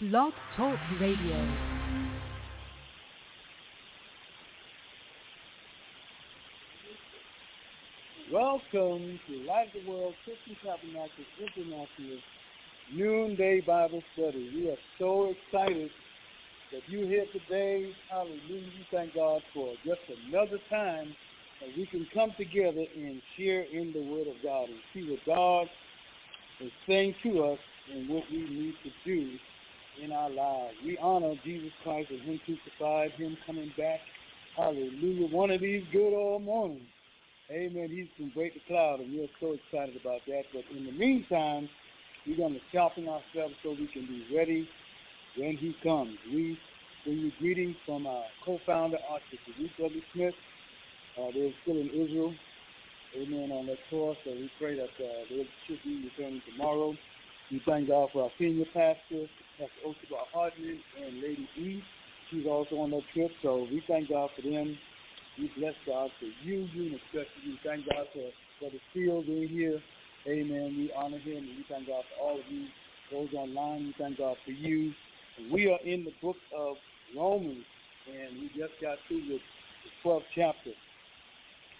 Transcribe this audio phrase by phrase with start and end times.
[0.00, 1.54] Blog Talk Radio.
[8.32, 12.16] Welcome to Light the World Christian Tabernacle International
[12.94, 14.50] Noonday Bible Study.
[14.54, 15.90] We are so excited
[16.72, 17.92] that you're here today.
[18.08, 18.38] Hallelujah.
[18.48, 21.14] We thank God for just another time
[21.60, 25.20] that we can come together and share in the Word of God and see what
[25.26, 25.68] God
[26.60, 27.58] is saying to us
[27.92, 29.38] and what we need to do
[30.02, 30.74] in our lives.
[30.84, 34.00] We honor Jesus Christ and Him crucified, Him coming back.
[34.56, 35.28] Hallelujah.
[35.28, 36.82] One of these good old mornings.
[37.50, 37.88] Amen.
[37.90, 40.44] He's to break the cloud, and we're so excited about that.
[40.52, 41.68] But in the meantime,
[42.26, 44.68] we're going to sharpen ourselves so we can be ready
[45.36, 46.16] when he comes.
[46.32, 46.58] We
[47.04, 50.02] bring you greetings from our co-founder, Archbishop Ruth W.
[50.12, 50.34] Smith.
[51.18, 52.34] Uh, they're still in Israel.
[53.16, 53.50] Amen.
[53.50, 56.96] On that tour, so we pray that uh, they should be returning tomorrow.
[57.50, 59.26] We thank God for our senior pastor,
[59.58, 61.82] Pastor Oshebar Hardman, and Lady E.
[62.30, 64.78] She's also on that trip, so we thank God for them.
[65.36, 69.48] We bless God for you, you, and especially we thank God for Brother Steele being
[69.48, 69.82] here.
[70.28, 70.74] Amen.
[70.78, 72.66] We honor him, and we thank God for all of you.
[73.10, 74.92] Those online, we thank God for you.
[75.50, 76.76] We are in the book of
[77.16, 77.64] Romans,
[78.06, 79.40] and we just got through the
[80.04, 80.70] 12th chapter.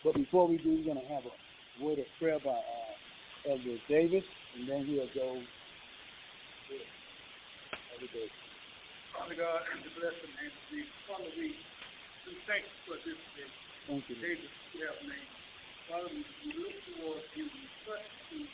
[0.03, 3.79] But before we do, we're going to have a word of prayer by uh, Elder
[3.89, 4.25] Davis,
[4.59, 5.41] and then we'll go.
[6.71, 8.31] Elder Davis.
[9.11, 11.51] Father God, in the blessed name of Jesus, Father, we,
[12.31, 13.51] we thank you for this day.
[13.91, 14.17] Thank you.
[14.23, 15.31] David, we have name.
[15.91, 16.23] Father, we,
[16.55, 17.51] look towards you.
[17.51, 18.47] We trust you.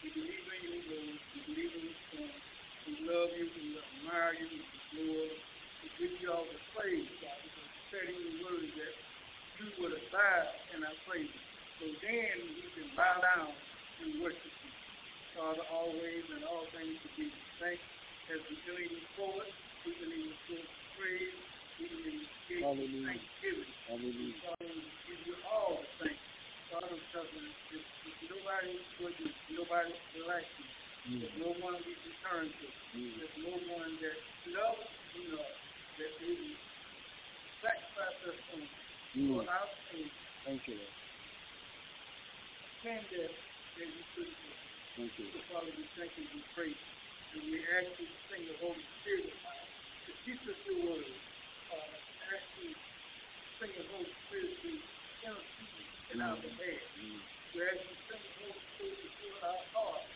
[0.00, 1.16] We believe in your word.
[1.36, 2.32] We believe in your son.
[2.88, 3.46] We love you.
[3.52, 4.48] We admire you.
[4.48, 4.60] We
[5.04, 5.36] adore you.
[5.84, 8.94] We give you all the praise, God, because you said in your word that
[9.60, 11.28] you would abide in our praise.
[11.76, 13.67] So then we can bow down and you.
[15.48, 17.24] Father, always and all things to be
[17.56, 17.80] thanked
[18.28, 19.48] as we believe forward.
[19.88, 21.40] We believe forward praise.
[21.80, 23.08] We believe give Hallelujah.
[23.08, 23.72] thanksgiving.
[23.88, 24.36] Hallelujah.
[24.44, 26.20] Father, we give you all the thanks.
[26.68, 29.92] Father, because if, if nobody would you, nobody
[30.28, 30.68] like you.
[31.16, 32.66] There's no one we can turn to.
[32.92, 34.18] There's no one that
[34.52, 34.84] loves
[35.16, 36.60] you know that they will
[37.64, 38.68] sacrifice us on
[39.16, 39.32] Mm.
[39.40, 40.12] for our sins.
[40.44, 40.92] Thank you, Lord.
[42.84, 44.67] Sin that that you couldn't do.
[44.98, 45.30] Thank you.
[45.46, 47.38] Father, we thank you, we praise you.
[47.38, 49.54] And we ask you to sing the Holy Spirit uh,
[50.10, 51.06] to teach us your word.
[51.70, 52.82] Uh, ask you to
[53.62, 56.82] sing the Holy Spirit to intercede in our behalf.
[56.98, 60.10] We ask you to sing the Holy Spirit to fill our hearts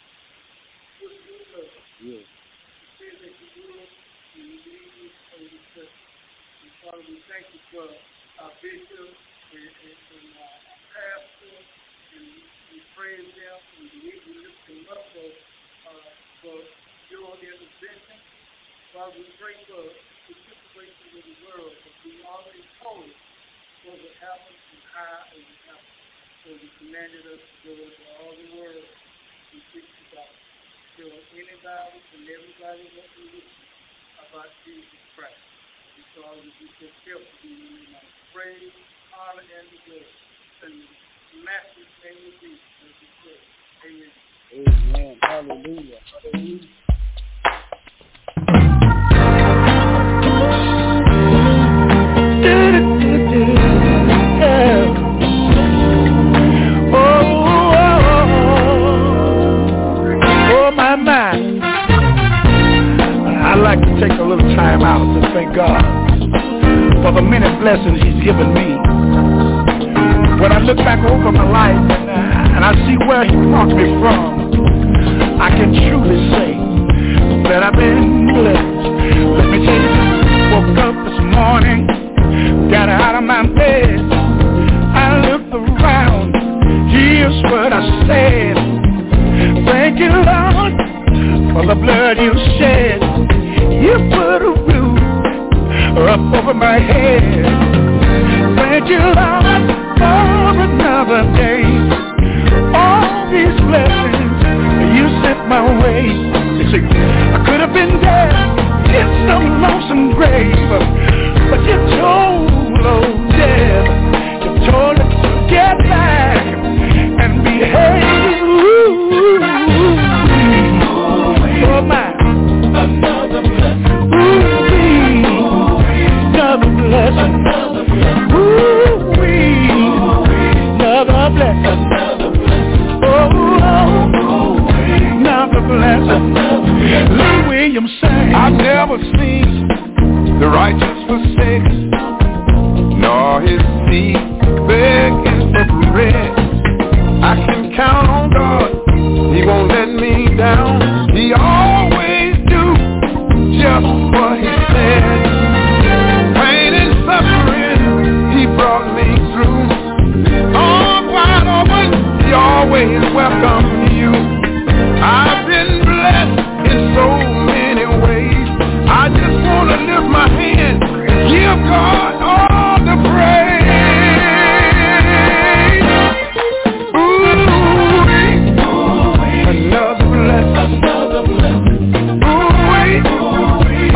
[0.99, 1.72] with your love.
[2.03, 2.26] Yes.
[2.26, 3.87] You say that you will,
[4.34, 5.16] you lead us
[5.47, 5.94] you trust.
[6.62, 7.87] And Father, we thank you for
[8.43, 9.10] our bishop
[9.54, 11.54] and, and, and uh, our pastor,
[12.16, 12.40] and we,
[12.72, 15.28] we praise them, and we, we lift them up for,
[15.90, 16.08] uh,
[16.44, 16.56] for
[17.12, 18.18] your intervention.
[18.92, 23.08] Father, we pray for the situation in the world, but we already told
[23.84, 25.44] what would happen and how it.
[26.44, 30.42] So we commanded us to go into all the world and preach the gospel.
[30.98, 33.42] Tell anybody and everybody that we
[34.30, 35.38] about Jesus Christ.
[35.96, 38.02] And so I would be so careful to be in my
[38.34, 40.00] praise, and the.
[40.66, 41.11] In
[44.54, 45.16] Amen.
[45.22, 45.98] Hallelujah.
[56.94, 57.32] Oh,
[64.00, 65.81] take a little time out to thank God
[67.03, 68.72] for the many blessings he's given me.
[70.42, 75.41] When I look back over my life and, I see where he brought me from,
[75.41, 76.58] I can truly say
[77.48, 78.91] that I've been blessed.
[79.38, 79.94] Let me tell you,
[80.50, 81.86] woke up this morning,
[82.70, 86.34] got out of my bed, I looked around,
[86.91, 88.56] here's what I said.
[89.64, 90.75] Thank you, Lord,
[91.54, 92.98] for the blood you shed.
[93.78, 94.99] You put a roof
[96.08, 97.46] up over my head.
[98.56, 99.71] Thank you, Lord,
[101.12, 101.62] another day.
[102.73, 104.32] All these blessings
[104.97, 106.09] you sent my way.
[106.09, 108.32] You see, I could have been dead
[108.97, 110.56] in some lonesome grave,
[111.50, 113.21] but you told old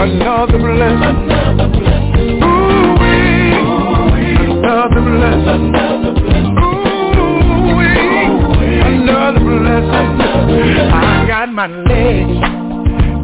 [0.06, 1.30] Ooh, another blessing.
[2.42, 2.94] Ooh,
[4.46, 5.74] another blessing.
[6.58, 7.34] Ooh,
[8.86, 10.20] another blessing.
[10.92, 12.38] I got my legs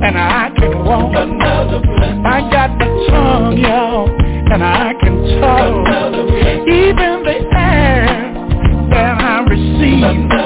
[0.03, 1.15] and I can walk.
[1.15, 4.09] I got the tongue, y'all,
[4.53, 5.87] and I can talk.
[6.67, 8.07] Even the air
[8.91, 10.42] that I receive.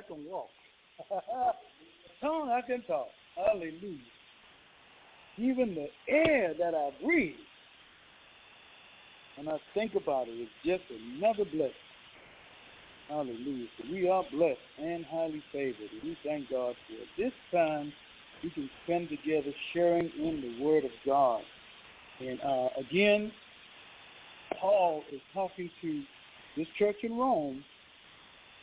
[0.00, 0.48] I can walk.
[2.20, 3.08] Tongue, I can talk.
[3.36, 3.98] Hallelujah.
[5.38, 7.34] Even the air that I breathe,
[9.36, 10.82] when I think about it, it's just
[11.16, 11.72] another blessing.
[13.08, 13.66] Hallelujah.
[13.78, 15.90] So we are blessed and highly favored.
[15.92, 17.08] And we thank God for it.
[17.18, 17.92] This time,
[18.42, 21.42] we can spend together sharing in the Word of God.
[22.20, 23.32] And uh, again,
[24.60, 26.02] Paul is talking to
[26.56, 27.64] this church in Rome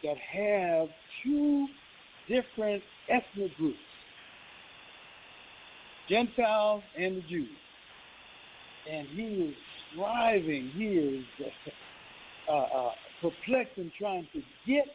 [0.03, 0.89] that have
[1.23, 1.67] two
[2.27, 3.77] different ethnic groups,
[6.09, 7.49] Gentiles and the Jews.
[8.89, 9.55] And he is
[9.91, 11.25] striving, he is
[12.49, 12.91] uh, uh,
[13.21, 14.87] perplexed in trying to get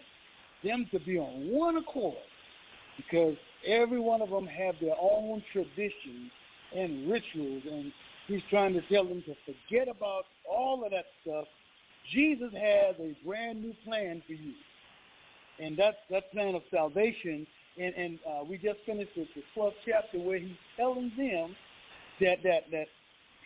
[0.64, 2.16] them to be on one accord
[2.96, 6.31] because every one of them have their own traditions
[6.75, 7.93] and rituals and
[8.26, 11.46] he's trying to tell them to forget about all of that stuff.
[12.12, 14.52] Jesus has a brand new plan for you.
[15.62, 17.47] And that's that plan of salvation.
[17.79, 21.55] And, and uh, we just finished with the 12th chapter where he's telling them
[22.20, 22.87] that, that, that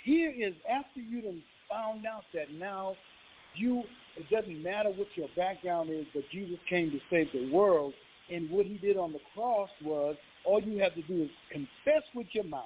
[0.05, 2.97] here is after you done found out that now
[3.55, 3.83] you,
[4.17, 7.93] it doesn't matter what your background is, but Jesus came to save the world.
[8.33, 12.03] And what he did on the cross was all you have to do is confess
[12.15, 12.65] with your mouth,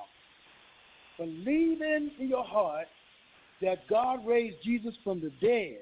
[1.18, 2.86] believe in your heart
[3.60, 5.80] that God raised Jesus from the dead.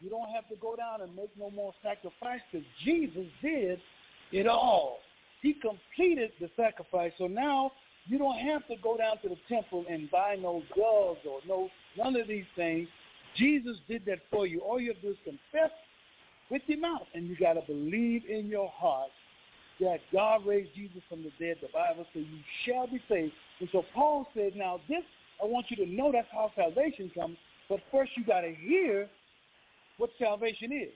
[0.00, 3.80] You don't have to go down and make no more sacrifice because Jesus did
[4.32, 4.98] it all.
[5.42, 7.12] He completed the sacrifice.
[7.18, 7.72] So now
[8.06, 11.68] you don't have to go down to the temple and buy no doves or no
[11.96, 12.88] none of these things.
[13.36, 14.60] Jesus did that for you.
[14.60, 15.70] All you have to do is confess
[16.50, 19.10] with your mouth, and you got to believe in your heart
[19.78, 21.56] that God raised Jesus from the dead.
[21.62, 23.32] The Bible says you shall be saved.
[23.60, 25.04] And so Paul said, now this,
[25.42, 27.36] I want you to know that's how salvation comes.
[27.68, 29.08] But first you got to hear
[30.00, 30.92] what salvation is.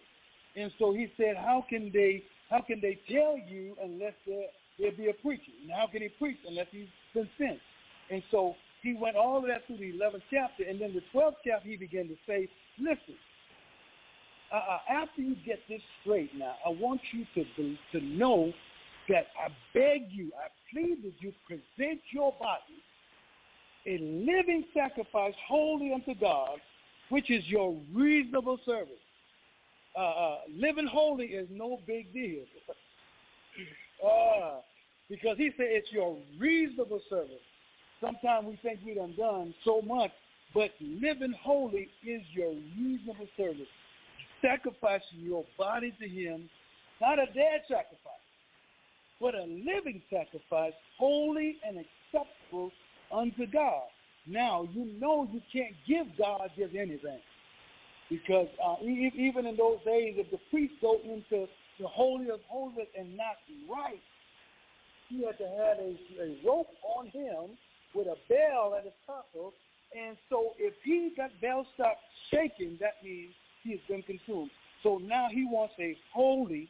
[0.57, 4.47] And so he said, how can they how can they tell you unless there,
[4.79, 5.53] there be a preacher?
[5.63, 7.59] And how can he preach unless he's been sent?
[8.11, 10.63] And so he went all of that through the 11th chapter.
[10.69, 13.17] And then the 12th chapter, he began to say, listen,
[14.53, 18.53] uh, uh, after you get this straight now, I want you to, to know
[19.09, 22.85] that I beg you, I plead with you, present your body
[23.87, 26.59] a living sacrifice holy unto God,
[27.14, 29.04] which is your reasonable service.
[29.97, 32.42] Uh, uh, living holy is no big deal.
[34.04, 34.56] uh,
[35.09, 37.44] because he said it's your reasonable service.
[38.00, 40.11] Sometimes we think we done done so much,
[40.52, 43.71] but living holy is your reasonable service.
[44.42, 46.50] Sacrificing your body to him,
[47.00, 48.26] not a dead sacrifice,
[49.21, 52.73] but a living sacrifice, holy and acceptable
[53.12, 53.85] unto God.
[54.26, 57.21] Now, you know you can't give God just anything.
[58.11, 61.47] Because uh, even in those days, if the priest go into
[61.81, 63.37] the Holy of Holies and not
[63.69, 64.00] right,
[65.09, 67.57] he had to have a, a rope on him
[67.95, 69.52] with a bell at his tassel,
[69.97, 72.00] And so if he that bell stops
[72.31, 74.50] shaking, that means he has been consumed.
[74.83, 76.69] So now he wants a holy,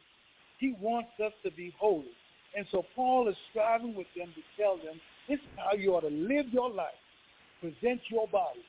[0.59, 2.11] he wants us to be holy.
[2.55, 6.01] And so Paul is striving with them to tell them this is how you ought
[6.01, 6.93] to live your life.
[7.61, 8.63] Present your body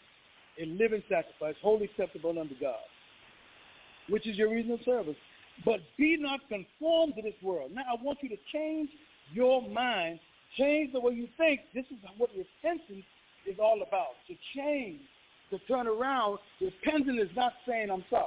[0.59, 2.85] a living sacrifice, wholly acceptable unto God,
[4.09, 5.17] which is your reasonable service.
[5.65, 7.73] But be not conformed to this world.
[7.75, 8.91] Now I want you to change
[9.33, 10.21] your mind,
[10.59, 11.61] change the way you think.
[11.75, 13.05] This is what repentance
[13.47, 15.01] is all about, to change,
[15.51, 16.39] to turn around.
[16.61, 18.27] Repentance is not saying I'm sorry.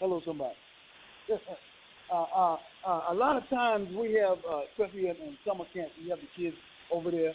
[0.00, 0.54] Hello, somebody.
[2.12, 5.90] uh, uh, uh, a lot of times we have, uh, especially in, in summer camp,
[6.02, 6.56] we have the kids
[6.92, 7.32] over there,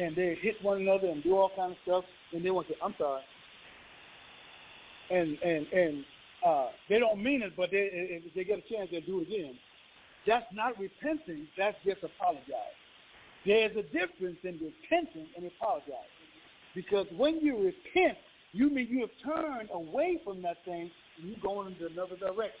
[0.00, 2.74] and they hit one another and do all kind of stuff, and they want to
[2.82, 3.22] I'm sorry.
[5.10, 6.04] And and and
[6.46, 9.28] uh, they don't mean it, but they, if they get a chance, they'll do it
[9.28, 9.58] again.
[10.26, 11.46] That's not repenting.
[11.56, 12.80] That's just apologizing.
[13.44, 16.20] There's a difference in repenting and apologizing.
[16.74, 18.18] Because when you repent,
[18.52, 22.60] you mean you have turned away from that thing and you're going into another direction.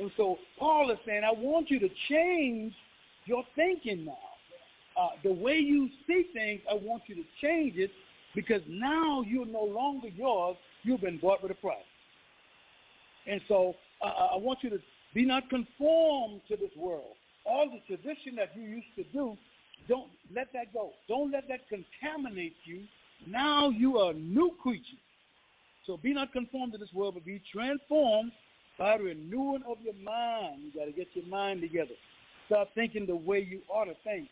[0.00, 2.74] And so Paul is saying, I want you to change
[3.26, 4.33] your thinking now.
[4.96, 7.90] Uh, the way you see things, I want you to change it
[8.34, 10.56] because now you're no longer yours.
[10.82, 11.78] You've been bought with a price.
[13.26, 13.74] And so
[14.04, 14.78] uh, I want you to
[15.14, 17.14] be not conformed to this world.
[17.44, 19.36] All the tradition that you used to do,
[19.88, 20.90] don't let that go.
[21.08, 22.82] Don't let that contaminate you.
[23.26, 24.98] Now you are a new creature.
[25.86, 28.32] So be not conformed to this world, but be transformed
[28.78, 30.62] by the renewing of your mind.
[30.64, 31.94] You got to get your mind together.
[32.46, 34.28] Start thinking the way you ought to think.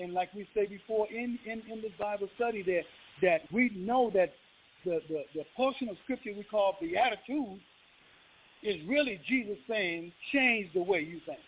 [0.00, 2.82] And like we say before in, in, in this Bible study that,
[3.22, 4.32] that we know that
[4.84, 7.60] the, the, the portion of Scripture we call Beatitudes
[8.62, 11.38] is really Jesus saying, change the way you think.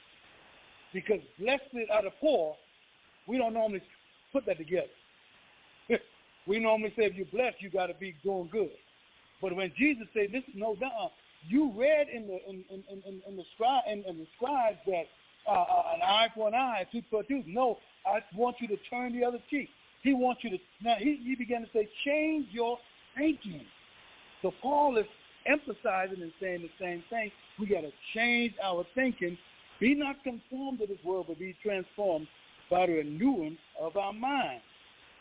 [0.92, 2.56] Because blessed are the poor,
[3.26, 3.82] we don't normally
[4.32, 4.86] put that together.
[6.46, 8.70] we normally say if you're blessed, you got to be doing good.
[9.40, 11.12] But when Jesus said, this is no doubt,
[11.48, 15.04] you read in the in in in, in the scribe in, in the scribes that
[15.48, 17.44] uh, uh, an eye for an eye, tooth for a tooth.
[17.48, 19.68] No, I want you to turn the other cheek.
[20.02, 20.96] He wants you to now.
[20.98, 22.78] He, he began to say, change your
[23.16, 23.62] thinking.
[24.40, 25.06] So Paul is
[25.46, 27.30] emphasizing and saying the same thing.
[27.58, 29.38] We got to change our thinking.
[29.80, 32.26] Be not conformed to this world, but be transformed
[32.70, 34.60] by the renewing of our mind.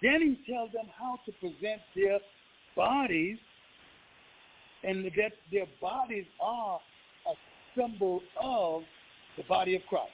[0.01, 2.19] Then he tells them how to present their
[2.75, 3.37] bodies,
[4.83, 6.79] and that their bodies are
[7.27, 8.81] a symbol of
[9.37, 10.09] the body of Christ.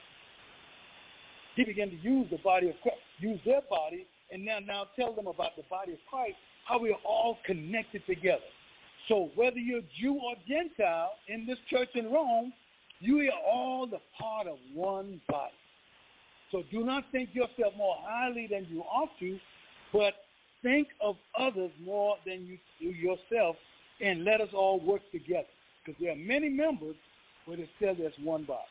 [1.58, 5.12] He began to use the body of Christ, use their body, and now now tell
[5.12, 8.46] them about the body of Christ, how we are all connected together.
[9.08, 12.52] So whether you're Jew or Gentile in this church in Rome,
[13.00, 15.50] you are all the part of one body.
[16.52, 19.40] So do not think yourself more highly than you ought to,
[19.92, 20.14] but
[20.62, 23.56] think of others more than you do yourself,
[24.00, 25.48] and let us all work together.
[25.84, 26.94] Because there are many members,
[27.48, 28.62] but it says there's one body.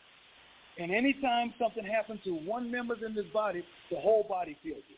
[0.79, 4.97] And anytime something happens to one member in this body, the whole body feels it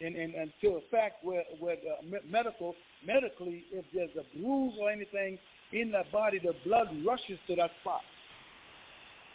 [0.00, 2.74] and, and, and to a fact where, where uh, medical,
[3.06, 5.38] medically, if there's a bruise or anything
[5.72, 8.00] in that body, the blood rushes to that spot.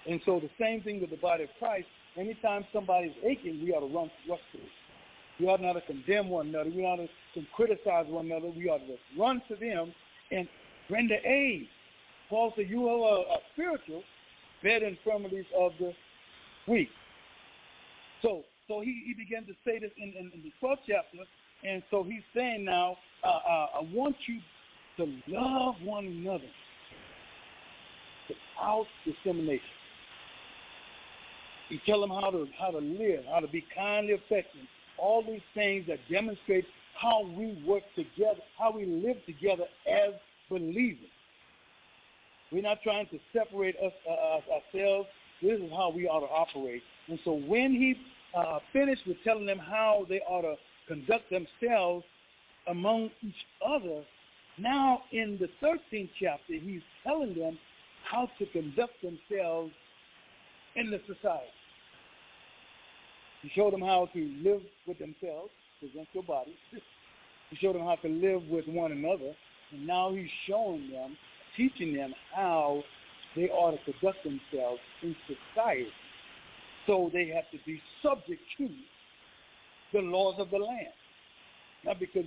[0.10, 1.88] And so the same thing with the body of Christ.
[2.18, 4.64] Anytime somebody's aching, we ought to run, rush to it.
[5.40, 6.70] We ought not to condemn one another.
[6.70, 8.50] We ought to criticize one another.
[8.56, 9.94] We ought to run to them
[10.32, 10.48] and
[10.90, 11.68] render aid.
[12.30, 14.02] Paul said, you are a, a spiritual
[14.66, 15.94] bed infirmities of the
[16.68, 16.90] weak.
[18.22, 21.18] So so he, he began to say this in, in, in the 12th chapter.
[21.64, 24.40] And so he's saying now, uh, uh, I want you
[24.98, 26.50] to love one another
[28.28, 29.62] without discrimination.
[31.70, 34.68] He tell them how to how to live, how to be kindly affectionate.
[34.98, 36.66] All these things that demonstrate
[37.00, 40.14] how we work together, how we live together as
[40.50, 41.10] believers.
[42.52, 45.08] We're not trying to separate us uh, ourselves.
[45.42, 46.84] This is how we ought to operate.
[47.08, 47.96] And so when he
[48.38, 50.56] uh, finished with telling them how they ought to
[50.88, 52.06] conduct themselves
[52.68, 54.04] among each other,
[54.58, 57.58] now in the 13th chapter, he's telling them
[58.10, 59.72] how to conduct themselves
[60.76, 61.46] in the society.
[63.42, 66.56] He showed them how to live with themselves, present your body.
[67.52, 69.36] He showed them how to live with one another.
[69.72, 71.16] And now he's showing them,
[71.58, 72.84] teaching them how
[73.36, 75.88] they ought to conduct themselves in society.
[76.88, 78.70] So they have to be subject to
[79.94, 80.94] the laws of the land.
[81.84, 82.26] Not because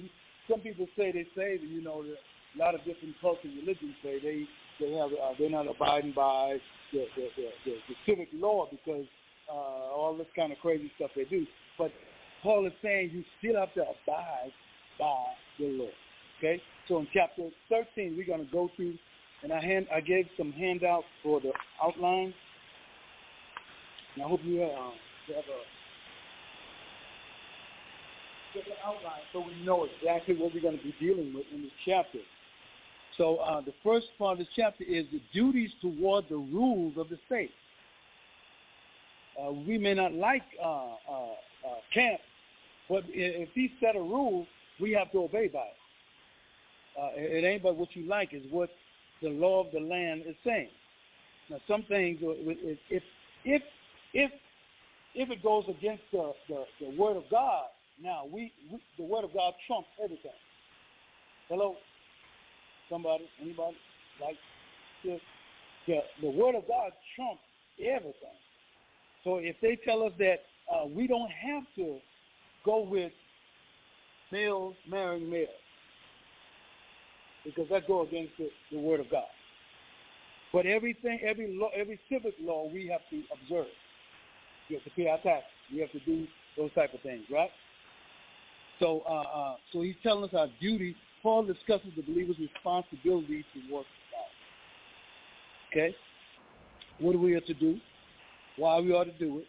[0.50, 3.94] some people say they say that you know a lot of different cultures, and religions
[4.02, 4.46] say they
[4.80, 6.58] they have uh, they're not abiding by
[6.92, 9.06] the the, the, the, the civic law because
[9.50, 9.52] uh,
[9.94, 11.46] all this kind of crazy stuff they do.
[11.76, 11.92] But
[12.42, 14.52] Paul is saying you still have to abide
[14.98, 15.24] by
[15.58, 15.88] the law.
[16.38, 16.62] Okay?
[16.86, 18.94] So in chapter 13, we're going to go through,
[19.42, 21.52] and I, hand, I gave some handouts for the
[21.82, 22.34] outline.
[24.14, 25.78] And I hope you have, uh, have a
[28.54, 31.62] get an outline so we know exactly what we're going to be dealing with in
[31.62, 32.18] this chapter.
[33.16, 37.08] So uh, the first part of this chapter is the duties toward the rules of
[37.08, 37.50] the state.
[39.40, 41.32] Uh, we may not like uh, uh,
[41.64, 42.20] uh camp,
[42.88, 44.46] but if he set a rule,
[44.80, 47.00] we have to obey by it.
[47.00, 48.70] Uh, it ain't but what you like is what
[49.22, 50.68] the law of the land is saying.
[51.50, 53.62] Now, some things, if if
[54.14, 54.30] if
[55.14, 57.64] if it goes against the, the, the word of God,
[58.02, 60.30] now we, we the word of God trumps everything.
[61.48, 61.76] Hello,
[62.90, 63.76] somebody, anybody
[64.20, 64.36] like
[65.04, 65.20] this?
[65.86, 67.42] The the word of God trumps
[67.80, 68.36] everything.
[69.24, 71.98] So if they tell us that uh, we don't have to
[72.64, 73.12] go with
[74.30, 75.48] males marrying males,
[77.48, 79.24] because that go against the, the word of God.
[80.52, 83.70] But everything, every law, every civic law, we have to observe.
[84.68, 85.50] We have to pay our taxes.
[85.72, 86.26] We have to do
[86.56, 87.50] those type of things, right?
[88.80, 90.94] So, uh, uh, so he's telling us our duty.
[91.22, 94.26] Paul discusses the believer's responsibility towards God.
[95.70, 95.96] Okay,
[97.00, 97.78] what we are to do?
[98.56, 99.46] Why we ought to do it?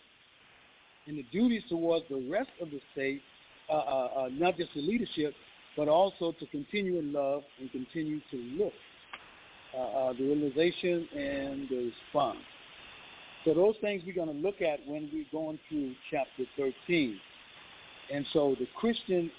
[1.07, 3.21] And the duties towards the rest of the state,
[3.69, 5.33] uh, uh, uh not just the leadership,
[5.79, 8.73] but also to continue in love and continue to look
[9.73, 12.39] uh, uh, the realization and the response.
[13.45, 17.17] So those things we're going to look at when we're going through chapter 13.
[18.13, 19.31] And so the Christian,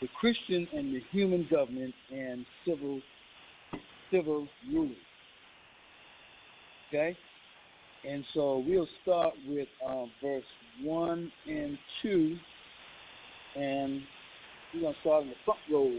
[0.00, 3.00] the Christian and the human government and civil,
[4.12, 4.94] civil ruling.
[6.90, 7.16] Okay?
[8.08, 10.44] And so we'll start with um, verse
[10.80, 12.38] 1 and 2
[13.56, 14.02] and
[14.74, 15.92] we're going to start in the front row.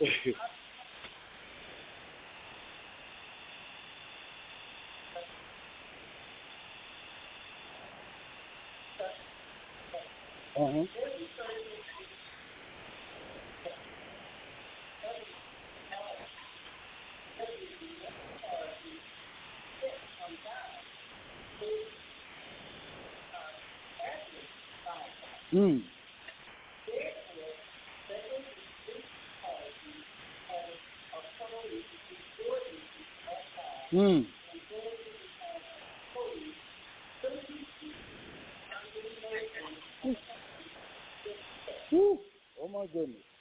[10.58, 10.84] uh-huh.
[25.54, 25.82] Mm.
[33.94, 34.26] Mm.
[42.62, 43.35] Oh my goodness.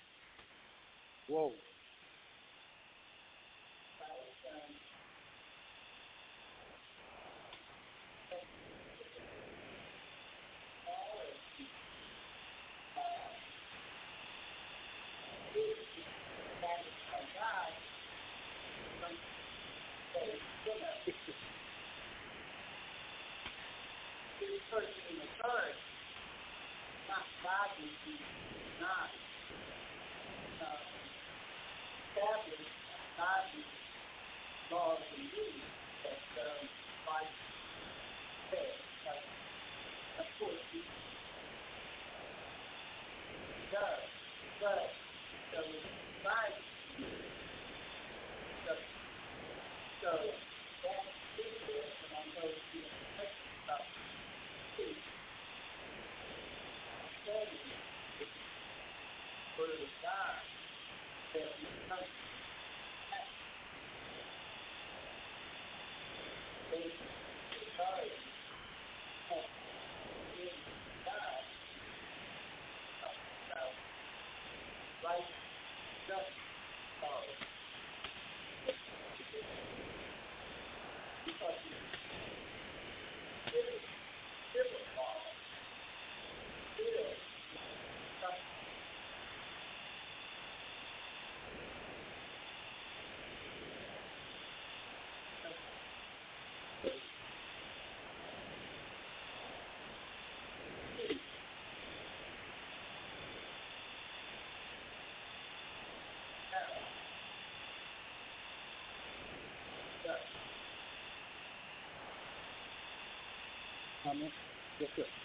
[114.06, 114.32] Comment?
[114.80, 115.25] Yes, sir.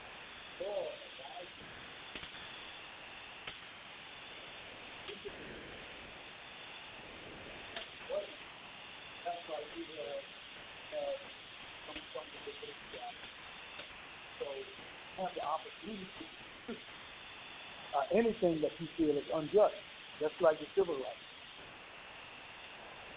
[16.69, 19.75] uh, anything that you feel is unjust,
[20.19, 21.25] just like the civil rights.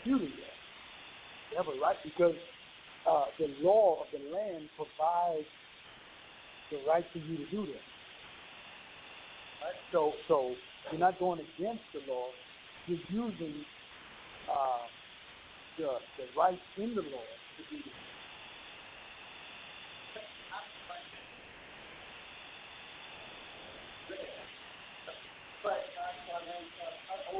[0.05, 0.29] You do
[1.57, 2.35] have a right because
[3.09, 5.47] uh, the law of the land provides
[6.71, 7.85] the right for you to do that.
[9.63, 9.79] Right?
[9.93, 10.55] So, so
[10.91, 12.27] you're not going against the law.
[12.87, 13.65] You're using
[14.51, 14.85] uh,
[15.79, 18.14] the the right in the law to do this.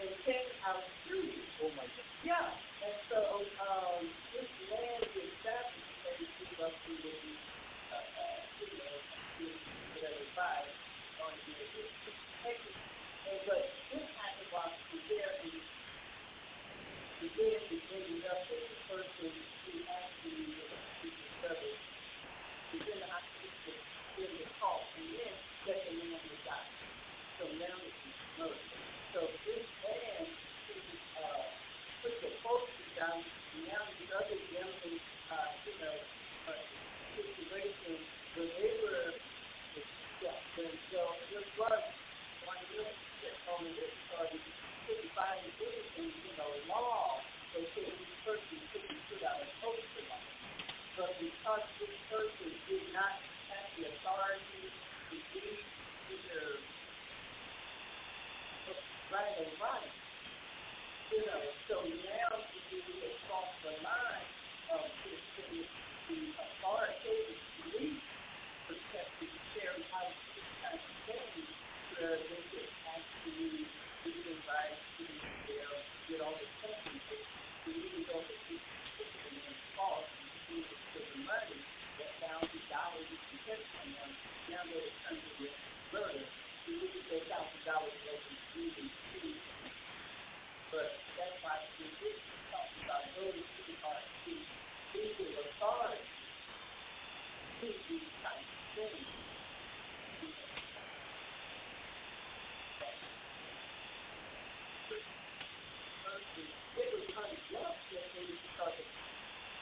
[0.00, 0.84] and came out of.
[1.60, 2.08] Oh my God.
[2.22, 2.58] Yeah.
[2.82, 4.12] And so um,
[33.12, 33.35] um,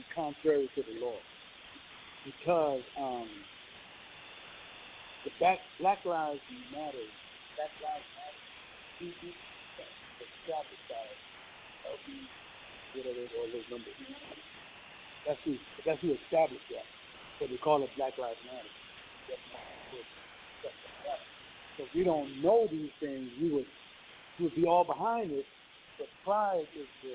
[0.00, 1.20] and contrary to the Lord.
[2.24, 3.28] Because um,
[5.24, 6.40] the Black, Black Lives
[6.72, 7.04] Matter,
[7.56, 8.40] Black Lives Matter,
[8.98, 9.32] people
[10.20, 11.04] established by
[11.92, 12.08] LB,
[12.96, 13.96] whatever, all those numbers.
[15.26, 16.88] That's who, that's who established that.
[17.40, 18.72] So they call it Black Lives Matter.
[21.76, 23.66] So if we don't know these things, we would
[24.38, 25.46] we would be all behind it.
[25.98, 27.14] But pride is the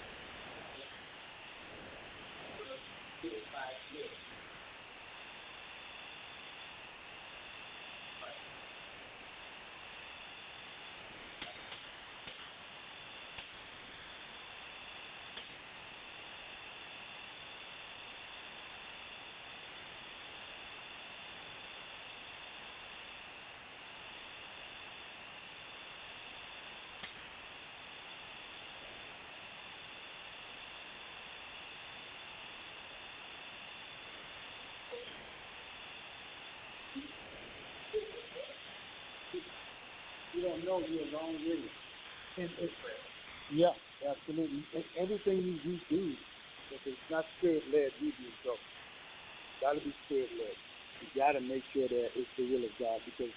[40.61, 41.71] You know you're wrong with it.
[42.37, 42.73] And it's,
[43.53, 43.73] yeah,
[44.07, 44.63] absolutely.
[44.75, 46.13] And everything you, you do,
[46.71, 48.55] if it's not spirit led, you do so.
[49.61, 50.55] Got to be spirit led.
[51.01, 53.33] You got to make sure that it's the will of God because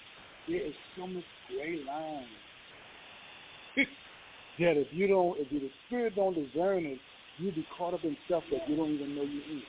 [0.47, 2.27] there is so much gray line.
[4.59, 6.99] that if you don't, if the spirit don't discern it,
[7.39, 9.63] you'll be caught up in stuff that you don't even know you're in.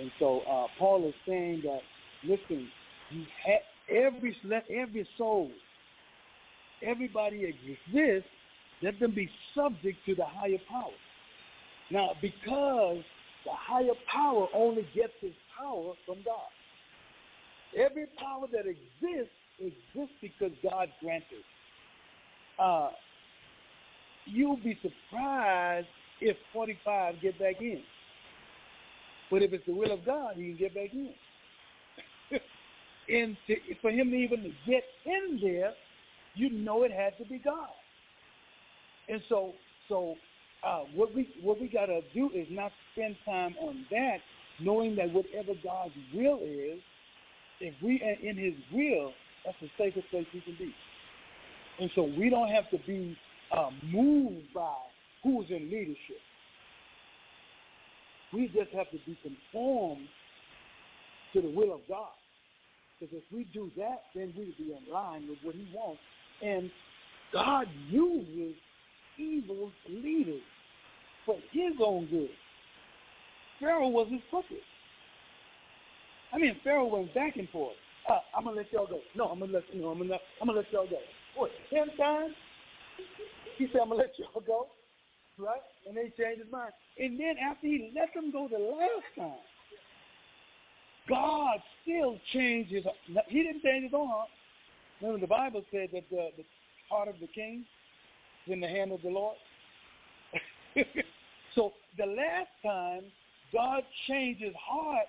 [0.00, 1.80] And so uh, Paul is saying that,
[2.24, 2.68] listen,
[3.10, 5.50] you ha- every let every soul,
[6.82, 8.28] everybody exists,
[8.82, 10.92] let them be subject to the higher power.
[11.90, 13.02] Now, because
[13.44, 16.50] the higher power only gets its power from God.
[17.76, 21.44] Every power that exists exists because God granted.
[22.58, 22.90] Uh,
[24.26, 25.86] you'll be surprised
[26.20, 27.82] if 45 get back in.
[29.30, 31.12] But if it's the will of God, he can get back in.
[33.14, 35.72] and to, for him to even to get in there,
[36.40, 37.68] you know it had to be God.
[39.08, 39.52] And so,
[39.88, 40.14] so
[40.66, 44.18] uh, what we what we gotta do is not spend time on that,
[44.60, 46.78] knowing that whatever God's will is,
[47.60, 49.12] if we are in His will,
[49.44, 50.72] that's the safest place we can be.
[51.80, 53.16] And so we don't have to be
[53.56, 54.74] uh, moved by
[55.22, 56.20] who's in leadership.
[58.32, 60.06] We just have to be conformed
[61.32, 62.08] to the will of God.
[63.00, 66.00] Because if we do that, then we'll be in line with what He wants.
[66.42, 66.70] And
[67.32, 68.54] God uses
[69.18, 70.42] evil leaders
[71.26, 72.30] for His own good.
[73.58, 74.56] Pharaoh wasn't crooked.
[76.32, 77.74] I mean, Pharaoh went back and forth.
[78.08, 79.00] Uh, I'm gonna let y'all go.
[79.14, 79.88] No, I'm gonna let you know.
[79.88, 80.98] I'm gonna I'm gonna let y'all go.
[81.36, 81.50] What?
[81.68, 82.34] Ten times?
[83.58, 84.66] He said, "I'm gonna let y'all go."
[85.38, 85.60] Right?
[85.86, 86.72] And then he changed his mind.
[86.98, 89.40] And then after he let them go the last time,
[91.08, 92.84] God still changed his.
[93.28, 94.28] He didn't change his own heart.
[95.00, 96.44] Remember, the Bible said that the, the
[96.90, 97.64] heart of the king
[98.46, 99.36] is in the hand of the Lord.
[101.54, 103.04] so the last time,
[103.52, 105.06] God changed his heart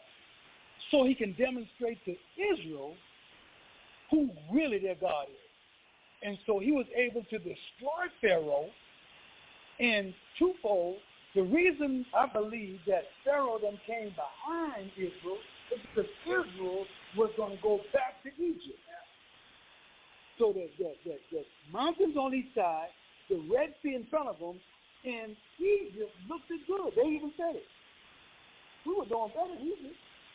[0.89, 2.15] so he can demonstrate to
[2.53, 2.95] Israel
[4.09, 6.27] who really their God is.
[6.27, 8.67] And so he was able to destroy Pharaoh
[9.79, 10.97] in twofold.
[11.33, 15.37] The reason I believe that Pharaoh then came behind Israel
[15.73, 16.85] is because Israel
[17.17, 18.77] was going to go back to Egypt.
[20.41, 22.89] So the, the, the, the mountains on each side,
[23.29, 24.59] the Red Sea in front of them,
[25.05, 26.93] and Egypt looked good.
[26.95, 27.69] They even said it.
[28.87, 29.93] We were doing better than Egypt.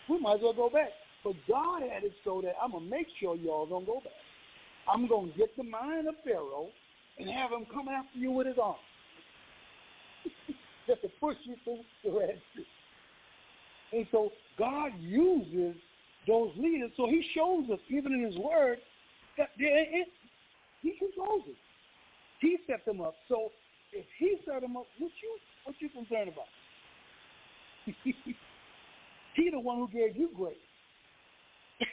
[0.09, 0.91] We might as well go back.
[1.25, 4.15] But God had it so that I'm going to make sure y'all don't go back.
[4.87, 6.69] I'm going to get the mind of Pharaoh
[7.19, 8.77] and have him come after you with his arm.
[10.87, 12.67] Just to push you through the Red Sea.
[13.93, 15.75] And so God uses
[16.29, 16.93] those leaders.
[16.97, 18.79] So he shows us, even in his word,
[19.37, 20.09] that it,
[20.83, 21.57] he controls it.
[22.41, 23.15] He set them up.
[23.29, 23.51] So
[23.93, 26.47] if he set them up, what you what you concerned about?
[29.35, 30.57] he the one who gave you grace.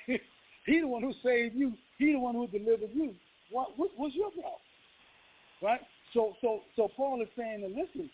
[0.66, 1.74] he the one who saved you.
[1.98, 3.14] He the one who delivered you.
[3.52, 4.54] What, what your problem?
[5.62, 5.82] Right?
[6.14, 8.10] So so so Paul is saying that listen,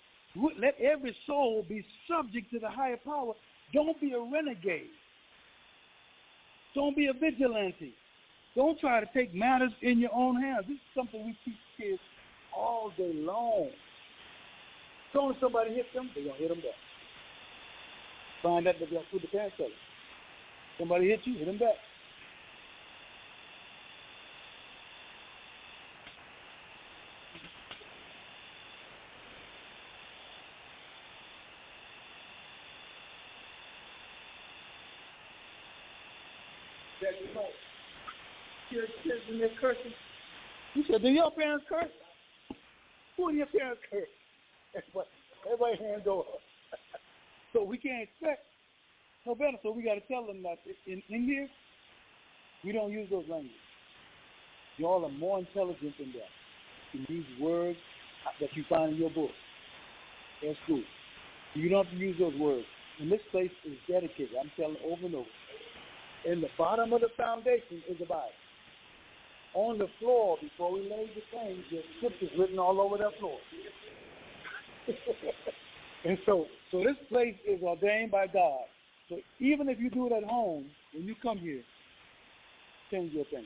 [0.59, 3.33] let every soul be subject to the higher power.
[3.73, 4.89] Don't be a renegade.
[6.75, 7.93] Don't be a vigilante.
[8.55, 10.65] Don't try to take matters in your own hands.
[10.67, 12.01] This is something we teach kids
[12.55, 13.69] all day long.
[15.13, 16.79] Soon somebody hits them, they're going to hit them back.
[18.43, 19.69] Find out that they're through the pants color.
[20.77, 21.75] Somebody hit you, hit them back.
[39.29, 39.93] Kids cursing.
[40.73, 41.91] You said, do your parents curse?
[43.17, 44.09] Who do your parents curse?
[45.45, 46.39] Everybody, hands go up.
[47.53, 48.41] so we can't expect
[49.25, 49.57] no better.
[49.61, 51.47] So we got to tell them that in, in here,
[52.65, 53.55] we don't use those languages.
[54.77, 56.97] Y'all are more intelligent than that.
[56.97, 57.77] In these words
[58.41, 59.31] that you find in your book.
[60.43, 60.83] That's good.
[61.53, 62.65] You don't have to use those words.
[62.99, 64.31] And this place is dedicated.
[64.39, 65.27] I'm telling over and over.
[66.25, 68.29] In the bottom of the foundation is the Bible.
[69.53, 73.38] On the floor, before we laid the things, there's scriptures written all over that floor.
[76.05, 78.62] and so, so this place is ordained by God.
[79.09, 81.63] So even if you do it at home, when you come here,
[82.91, 83.45] change your thing.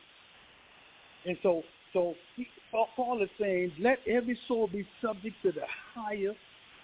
[1.25, 1.63] And so,
[1.93, 2.15] so
[2.95, 5.61] Paul is saying, let every soul be subject to the
[5.93, 6.33] higher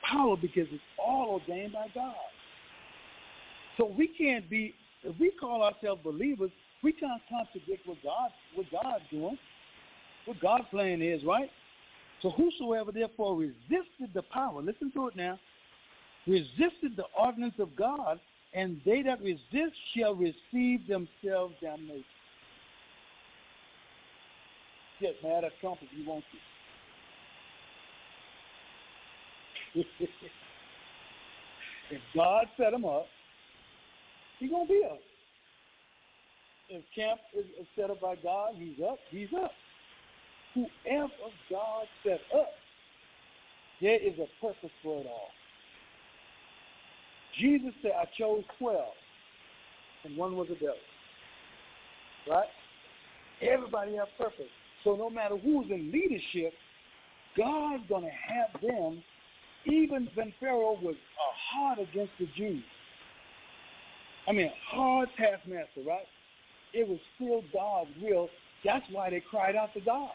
[0.10, 2.14] power because it's all ordained by God.
[3.78, 6.52] So we can't be, if we call ourselves believers,
[6.84, 9.38] we can't contradict what God, what God's doing,
[10.26, 11.50] what God's plan is, right?
[12.22, 15.40] So whosoever therefore resisted the power, listen to it now,
[16.28, 18.20] resisted the ordinance of God,
[18.54, 22.04] and they that resist shall receive themselves damnation.
[25.00, 26.38] Get mad at Trump if you want to.
[31.92, 33.06] if God set him up,
[34.40, 35.00] he's going to be up.
[36.70, 39.52] If camp is set up by God, he's up, he's up
[40.54, 41.10] whoever
[41.50, 42.50] God set up,
[43.82, 45.30] there is a purpose for it all.
[47.40, 48.84] Jesus said, I chose 12,
[50.06, 50.76] and one was a devil.
[52.30, 52.48] Right?
[53.42, 54.52] Everybody has purpose.
[54.84, 56.54] So no matter who's in leadership,
[57.38, 59.02] God's going to have them,
[59.66, 60.96] even when Pharaoh was
[61.52, 62.64] hard against the Jews.
[64.28, 66.06] I mean, hard taskmaster, right?
[66.74, 68.30] It was still God's will.
[68.64, 70.12] That's why they cried out to God.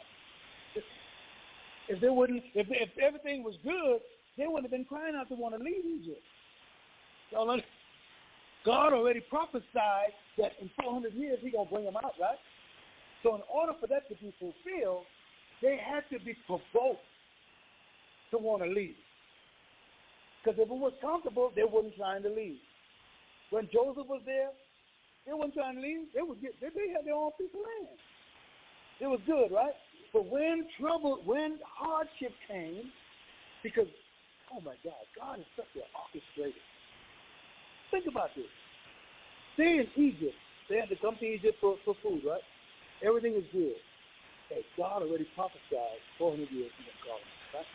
[1.89, 4.01] If they wouldn't, if, if everything was good,
[4.39, 6.23] they wouldn't have been crying out to want to leave Egypt.
[7.31, 7.61] So
[8.65, 12.39] God already prophesied that in 400 years He's gonna bring them out, right?
[13.23, 15.05] So in order for that to be fulfilled,
[15.63, 17.05] they had to be provoked
[18.31, 18.97] to want to leave.
[20.43, 22.59] Because if it was comfortable, they wouldn't trying to leave.
[23.51, 24.51] When Joseph was there,
[25.27, 26.07] they weren't trying to leave.
[26.15, 27.99] They would get they, they had their own piece of land.
[29.01, 29.75] It was good, right?
[30.13, 32.93] But when trouble, when hardship came,
[33.63, 33.91] because,
[34.55, 36.63] oh my God, God is such an orchestrator.
[37.91, 38.47] Think about this.
[39.57, 40.39] They're in Egypt.
[40.69, 42.43] They had to come to Egypt for, for food, right?
[43.03, 43.75] Everything is good.
[44.49, 47.67] Hey, God already prophesied 400 years in the garden, right?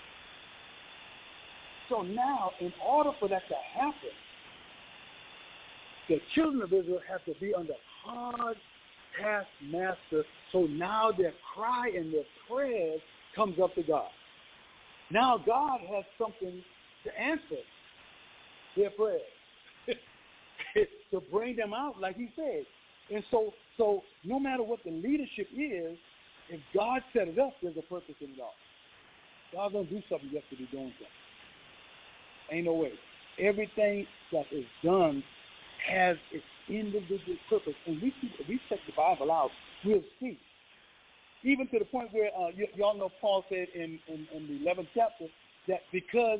[1.89, 4.15] So now, in order for that to happen,
[6.09, 8.57] the children of Israel have to be under hard
[9.21, 10.25] taskmaster.
[10.51, 12.99] So now their cry and their prayers
[13.35, 14.09] comes up to God.
[15.11, 16.61] Now God has something
[17.03, 17.61] to answer
[18.75, 19.21] their prayers
[21.11, 22.65] to bring them out, like He said.
[23.13, 25.97] And so, so no matter what the leadership is,
[26.49, 28.53] if God set it up, there's a purpose in all.
[29.53, 30.29] God's gonna do something.
[30.29, 31.07] You have to be doing something.
[32.51, 32.93] Ain't no way.
[33.39, 35.23] Everything that is done
[35.89, 37.73] has its individual purpose.
[37.85, 39.49] And we see, we check the Bible out,
[39.85, 40.37] we'll see.
[41.43, 44.69] Even to the point where uh, y- y'all know Paul said in, in, in the
[44.69, 45.25] 11th chapter
[45.67, 46.39] that because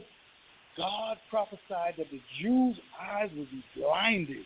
[0.78, 4.46] God prophesied that the Jews' eyes would be blinded.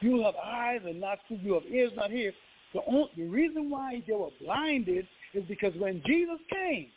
[0.00, 1.38] You have eyes and not see.
[1.42, 2.32] You have ears not hear.
[2.72, 6.88] The, only, the reason why they were blinded is because when Jesus came,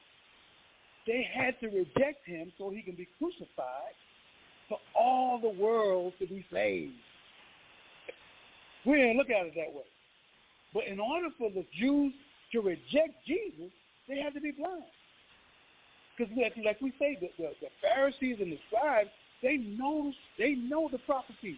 [1.06, 3.96] they had to reject him so he can be crucified
[4.70, 6.94] for all the world to be saved.
[8.86, 9.84] We didn't look at it that way.
[10.74, 12.14] But in order for the Jews
[12.52, 13.72] to reject Jesus,
[14.08, 14.84] they had to be blind.
[16.18, 19.10] Because like, like we say, the, the, the Pharisees and the scribes,
[19.42, 21.58] they know they know the prophecies.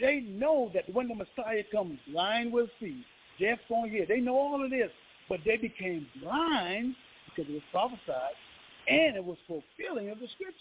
[0.00, 3.04] They know that when the Messiah comes, blind will see,
[3.40, 4.06] deaf going hear.
[4.06, 4.90] They know all of this,
[5.28, 6.94] but they became blind
[7.26, 8.36] because it was prophesied,
[8.88, 10.54] and it was fulfilling of the scripture.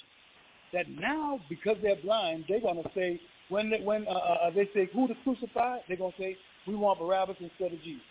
[0.74, 4.70] That now, because they're blind, they're going to say, when they, when uh, uh, they
[4.74, 6.38] say who to crucify, they're going to say,
[6.68, 8.02] we want Barabbas instead of Jesus.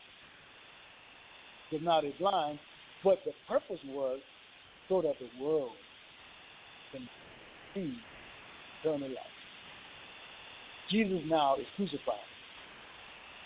[1.70, 2.58] Because now they're blind,
[3.04, 4.20] but the purpose was
[4.88, 5.72] so that the world
[6.92, 7.08] can
[7.74, 7.94] see
[8.80, 9.18] eternal life.
[10.90, 12.14] Jesus now is crucified,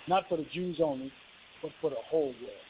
[0.07, 1.11] not for the Jews only,
[1.63, 2.67] but for the whole world.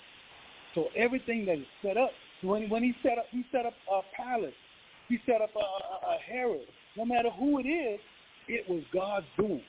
[0.75, 2.11] So everything that is set up,
[2.43, 4.55] when when he set up, he set up a palace,
[5.11, 6.67] he set up a, a, a Herod.
[6.97, 8.01] No matter who it is,
[8.49, 9.63] it was God's doing.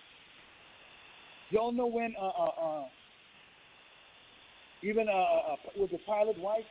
[1.49, 2.83] Y'all know when uh, uh, uh,
[4.83, 6.63] even uh, uh, with the Pilate wife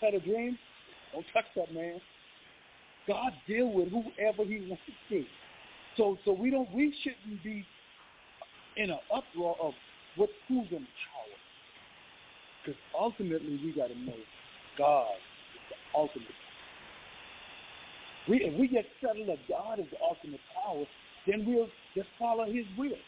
[0.00, 0.58] had a dream.
[1.12, 2.00] Don't touch that man.
[3.08, 4.92] God deal with whoever He wants to.
[5.08, 5.26] See.
[5.96, 7.64] So so we don't we shouldn't be
[8.76, 9.72] in an uproar of
[10.16, 11.36] what who's in power.
[12.64, 14.12] Because ultimately we got to know
[14.76, 16.45] God is the ultimate.
[18.28, 20.84] We if we get settled that God is the ultimate power,
[21.26, 22.98] then we'll just follow His will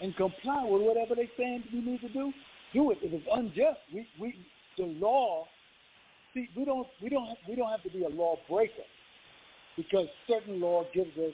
[0.00, 2.32] and comply with whatever they saying we need to do.
[2.72, 2.98] Do it.
[3.02, 4.34] If it's unjust, we we
[4.76, 5.46] the law.
[6.34, 8.82] See, we don't we don't we don't have to be a lawbreaker
[9.76, 11.32] because certain law gives us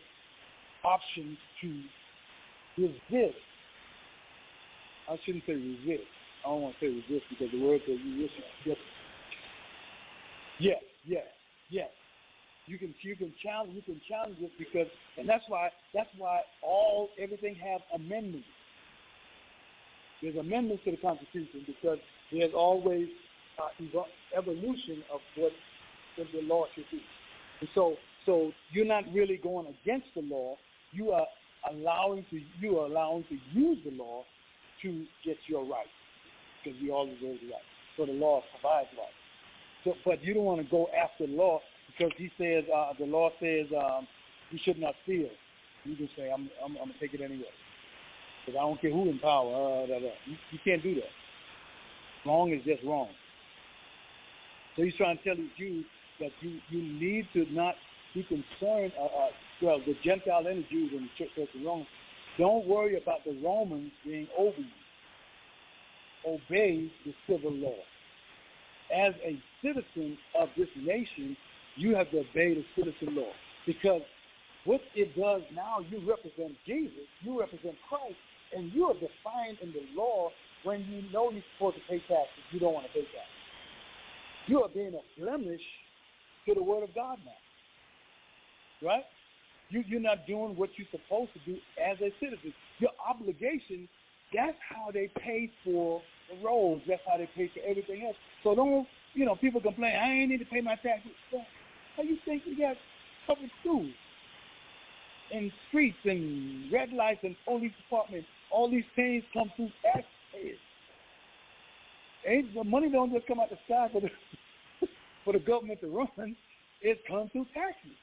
[0.85, 1.83] options to
[2.77, 3.39] resist.
[5.09, 6.09] I shouldn't say resist.
[6.45, 8.33] I don't want to say resist because the word says resist.
[8.65, 8.77] Yes,
[10.59, 11.25] yes, yes,
[11.71, 11.89] yes.
[12.71, 14.87] You can you can challenge you can challenge it because
[15.19, 18.47] and that's why that's why all everything have amendments.
[20.23, 21.99] There's amendments to the Constitution because
[22.31, 23.09] there's always
[23.59, 24.03] uh,
[24.39, 25.51] evolution of what,
[26.15, 27.03] what the law should be.
[27.59, 30.57] And so so you're not really going against the law.
[30.93, 31.27] You are
[31.73, 34.23] allowing to you are allowing to use the law
[34.83, 35.91] to get your rights
[36.63, 37.67] because we all deserve the right.
[37.97, 39.11] So the law provides rights.
[39.83, 41.61] So, but you don't want to go after law
[41.97, 44.07] because he says uh, the law says um,
[44.51, 45.29] you should not steal.
[45.85, 47.45] You just say I'm I'm, I'm gonna take it anyway
[48.45, 49.53] because I don't care who in power.
[49.53, 50.11] Uh, da, da.
[50.27, 51.11] You, you can't do that.
[52.27, 53.09] Wrong is just wrong.
[54.77, 55.85] So he's trying to tell these Jews
[56.21, 57.75] that you you need to not
[58.15, 58.93] be concerned.
[58.99, 59.29] Uh, uh,
[59.63, 61.89] well, the Gentile and the Jews in the church of the Romans,
[62.39, 64.67] don't worry about the Romans being over you.
[66.27, 67.75] Obey the civil law.
[68.95, 71.37] As a citizen of this nation,
[71.77, 73.31] you have to obey the citizen law
[73.67, 74.03] because
[74.65, 78.17] what it does now, you represent Jesus, you represent Christ,
[78.55, 80.31] and you are defined in the law
[80.65, 82.45] when you know you're supposed to pay taxes.
[82.53, 83.41] You don't want to pay taxes.
[84.47, 85.63] You are being a blemish
[86.47, 89.05] to the Word of God now, right?
[89.71, 92.53] You, you're not doing what you're supposed to do as a citizen.
[92.81, 93.89] Your obligation,
[94.35, 96.83] that's how they pay for the roads.
[96.89, 98.17] That's how they pay for everything else.
[98.43, 101.13] So don't, you know, people complain, I ain't need to pay my taxes.
[101.97, 102.77] How you think you got
[103.27, 103.91] public schools
[105.33, 108.29] and streets and red lights and police departments?
[108.51, 110.59] All these things come through taxpayers.
[112.27, 114.11] Ain't the money don't just come out the sky for the
[115.25, 116.37] for the government to run.
[116.83, 117.97] It comes through taxes,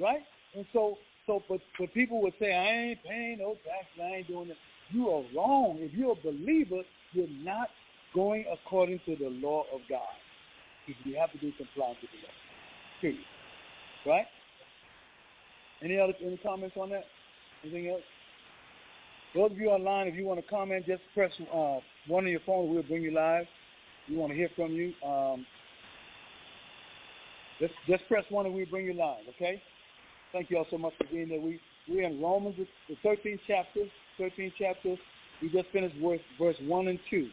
[0.00, 0.22] right?
[0.54, 4.28] And so, so, but, but people would say, I ain't paying no taxes, I ain't
[4.28, 4.56] doing it.
[4.90, 5.76] You are wrong.
[5.80, 7.68] If you're a believer, you're not
[8.14, 10.16] going according to the law of God.
[10.86, 12.47] Because you have to be compliant with the law.
[13.00, 13.20] Period.
[14.06, 14.26] Right?
[15.82, 17.04] Any other any comments on that?
[17.62, 18.02] Anything else?
[19.34, 22.40] Those of you online, if you want to comment, just press uh, one on your
[22.46, 22.72] phone.
[22.72, 23.44] We'll bring you live.
[24.08, 24.92] We want to hear from you.
[25.06, 25.46] Um,
[27.60, 29.62] just, just press one and we'll bring you live, okay?
[30.32, 31.40] Thank you all so much for being there.
[31.40, 32.56] We, we're in Romans,
[32.88, 33.80] the 13th chapter.
[34.18, 34.96] 13th chapter.
[35.42, 37.28] We just finished verse, verse 1 and 2.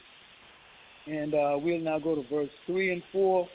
[1.07, 3.47] And uh, we'll now go to verse 3 and 4.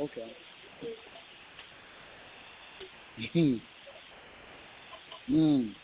[0.00, 0.32] Okay.
[3.36, 3.60] Mm.
[5.30, 5.74] mm.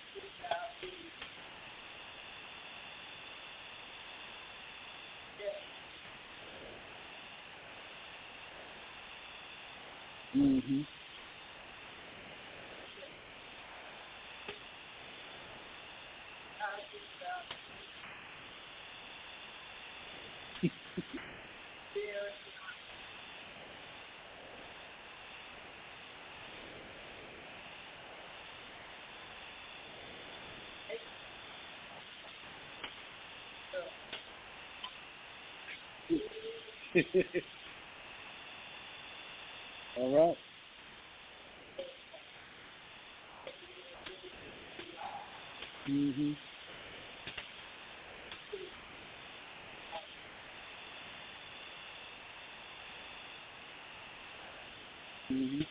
[10.37, 10.83] Mm-hmm.
[39.99, 40.39] All right.
[45.89, 46.37] Mhm.
[55.33, 55.67] Mhm.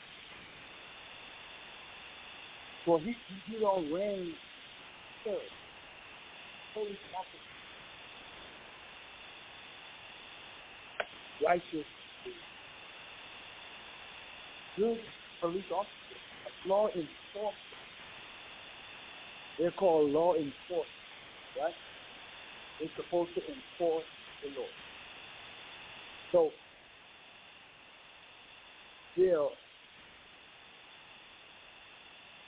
[2.85, 3.15] Well, he
[3.47, 4.33] he don't reign
[5.25, 5.35] third.
[6.75, 7.43] Holy officer.
[11.45, 11.85] Righteous.
[14.77, 14.97] Good
[15.41, 15.89] police officers,
[16.65, 17.55] Law enforcement.
[19.59, 20.87] They're called law enforcement,
[21.61, 21.73] right?
[22.79, 24.05] They're supposed to enforce
[24.43, 24.67] the law.
[26.31, 26.51] So
[29.17, 29.49] they're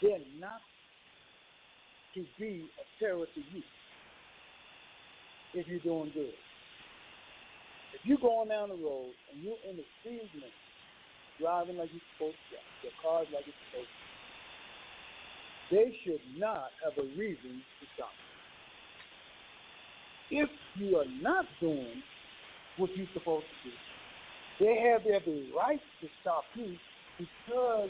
[0.02, 0.62] they're not
[2.16, 3.64] to be a terror to you
[5.54, 6.34] if you're doing good.
[7.96, 10.52] If you're going down the road and you're in the limit,
[11.40, 14.04] driving like you're supposed to, your car's like it's supposed to,
[15.72, 18.12] they should not have a reason to stop.
[20.30, 20.44] You.
[20.44, 22.04] If you are not doing
[22.78, 23.76] what you're supposed to do,
[24.60, 26.76] they have every right to stop you
[27.18, 27.90] because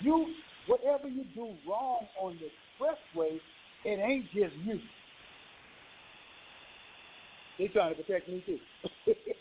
[0.00, 0.26] you,
[0.68, 3.40] whatever you do wrong on the expressway,
[3.84, 4.78] it ain't just you.
[7.58, 8.58] They're trying to protect me too.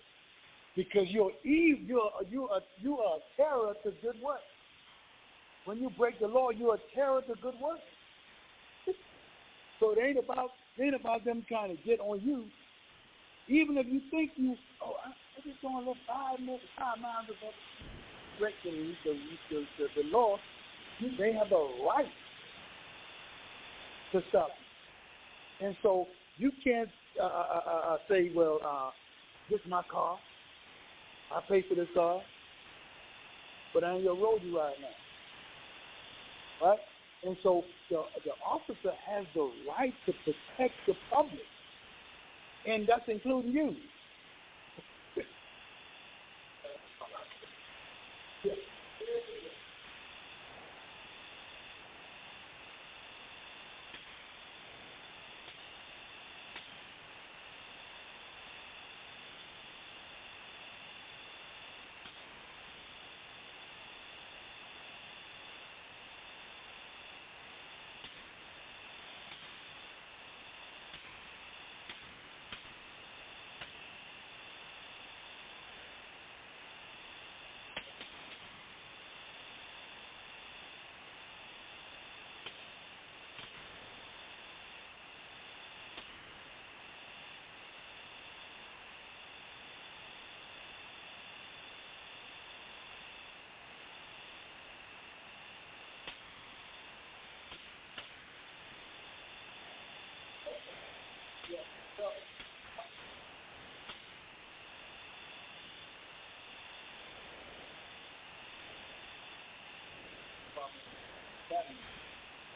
[0.79, 4.39] because you're evil, you're you are you are a terror to good work.
[5.65, 7.81] When you break the law, you're a terror to good work.
[9.81, 12.45] so it ain't about it ain't about them trying to get on you.
[13.49, 17.25] Even if you think you, oh, I, I just to live five minutes, five miles
[17.25, 17.53] above
[18.39, 19.11] breaking the
[19.49, 20.37] the, the, the law,
[21.17, 22.07] they have a right
[24.13, 24.51] to stop.
[25.61, 26.07] And so
[26.37, 26.89] you can't
[27.21, 28.91] uh, uh, uh, uh, say, well, uh,
[29.49, 30.17] this is my car.
[31.31, 32.21] I pay for this car,
[33.73, 36.67] but I ain't your road you right now.
[36.67, 36.79] Right?
[37.23, 41.41] And so the, the officer has the right to protect the public,
[42.65, 43.75] and that's including you.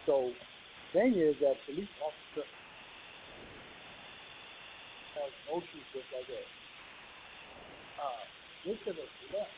[0.05, 0.31] So,
[0.91, 2.45] thing is that police officer
[5.15, 6.47] has motions just like that.
[8.03, 8.23] Uh,
[8.67, 9.49] left.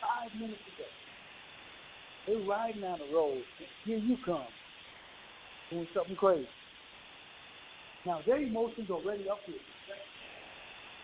[0.00, 0.88] Five minutes ago,
[2.26, 3.42] they're riding down the road.
[3.58, 4.46] and Here you come,
[5.70, 6.48] doing something crazy.
[8.06, 9.56] Now their emotions already up here,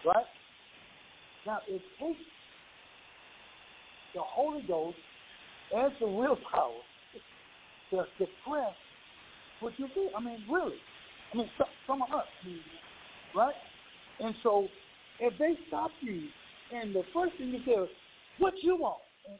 [0.07, 0.27] right?
[1.47, 2.21] Now it takes
[4.15, 4.97] the Holy Ghost
[5.75, 6.83] and the willpower
[7.91, 8.75] to suppress
[9.61, 10.09] what you do.
[10.17, 10.77] I mean, really.
[11.33, 12.27] I mean, some, some of us,
[13.35, 13.55] right?
[14.21, 14.69] And so,
[15.21, 16.23] if they stop you,
[16.73, 17.89] and the first thing you say, is,
[18.39, 19.39] "What you want?" And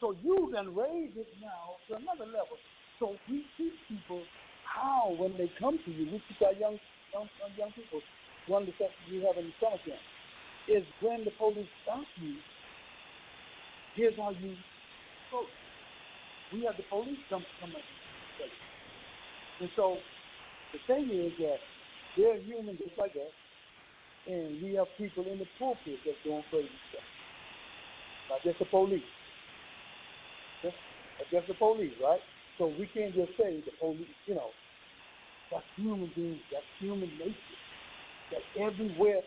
[0.00, 2.58] so you then raise it now to another level.
[2.98, 4.22] So we teach people
[4.64, 6.78] how, when they come to you, we teach our young
[7.12, 8.00] young, young people
[8.46, 9.98] one of the sections you have in the summer camp,
[10.68, 12.34] is when the police stop you,
[13.96, 14.54] here's how you
[15.28, 15.50] approach.
[16.52, 17.82] We have the police come come up.
[19.60, 19.96] And so
[20.72, 21.58] the thing is that
[22.16, 23.32] they're human just like us,
[24.28, 27.08] and we have people in the pulpit that's doing crazy stuff.
[28.30, 29.02] Not just the police.
[30.62, 30.76] Just,
[31.30, 32.20] just the police, right?
[32.58, 34.50] So we can't just say the police, you know,
[35.50, 37.56] that's human beings, that's human nature.
[38.32, 39.22] That's everywhere.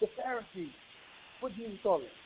[0.00, 0.74] The Pharisees,
[1.40, 2.25] what do you call it?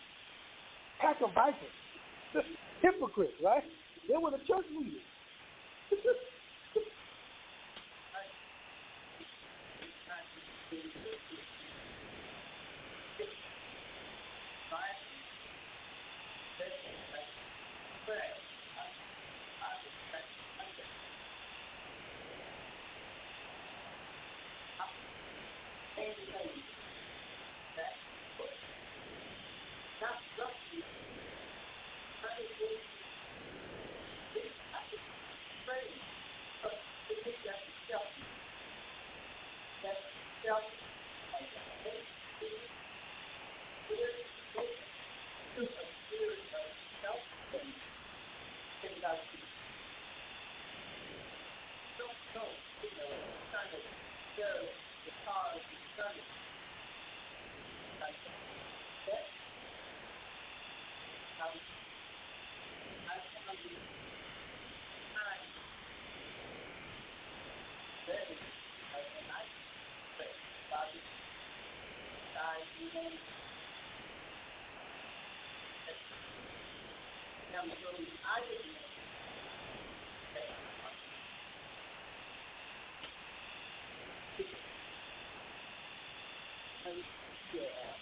[1.01, 2.46] Pack of vipers.
[2.82, 3.64] Hypocrites, right?
[4.09, 5.03] They were the church leaders.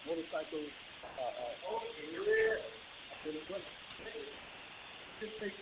[0.09, 0.65] motorcycle.
[1.05, 2.57] Uh, uh, oh, yeah.
[5.21, 5.53] Just take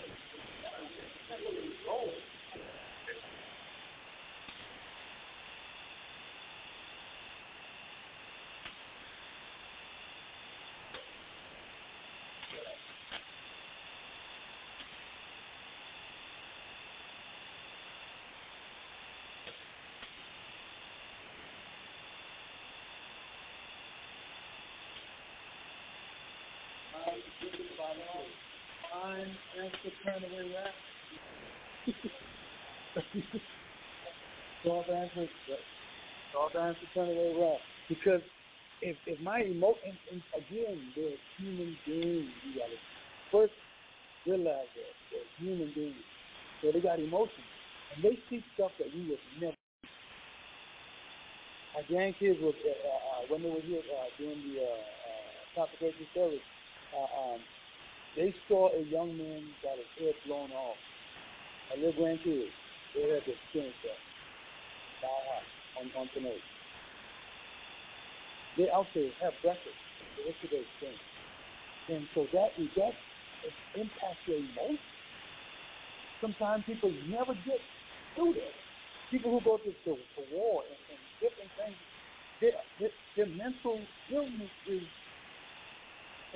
[1.88, 2.10] oh.
[27.06, 27.22] And
[29.72, 30.74] to turn away wrath.
[34.64, 35.28] Soft answer,
[36.32, 37.60] soft answer, turn away wrath.
[37.88, 38.22] Because
[38.82, 42.28] if if my emotion, and, and again, they're human beings.
[42.44, 42.76] You got to
[43.30, 43.52] first
[44.26, 45.94] realize that they're human beings,
[46.62, 47.46] so they got emotions,
[47.94, 49.54] and they see stuff that we would never.
[51.74, 54.70] My grandkids was uh, uh, when they were here uh, doing the uh, uh,
[55.54, 56.40] consecration service.
[56.94, 57.40] Uh, um,
[58.16, 60.76] they saw a young man got his head blown off.
[61.70, 62.48] My little grandkids,
[62.94, 64.00] they had to experience that.
[65.80, 66.40] on, on tonight.
[68.56, 69.76] They there have breakfast.
[70.24, 71.04] What should they experience?
[71.88, 72.94] And so that that
[73.76, 74.80] impacts their emotions.
[76.20, 77.60] Sometimes people never get
[78.14, 78.56] through that.
[79.10, 81.76] People who go to, to, to war and, and different things,
[82.40, 83.78] their, their, their mental
[84.10, 84.82] illness is.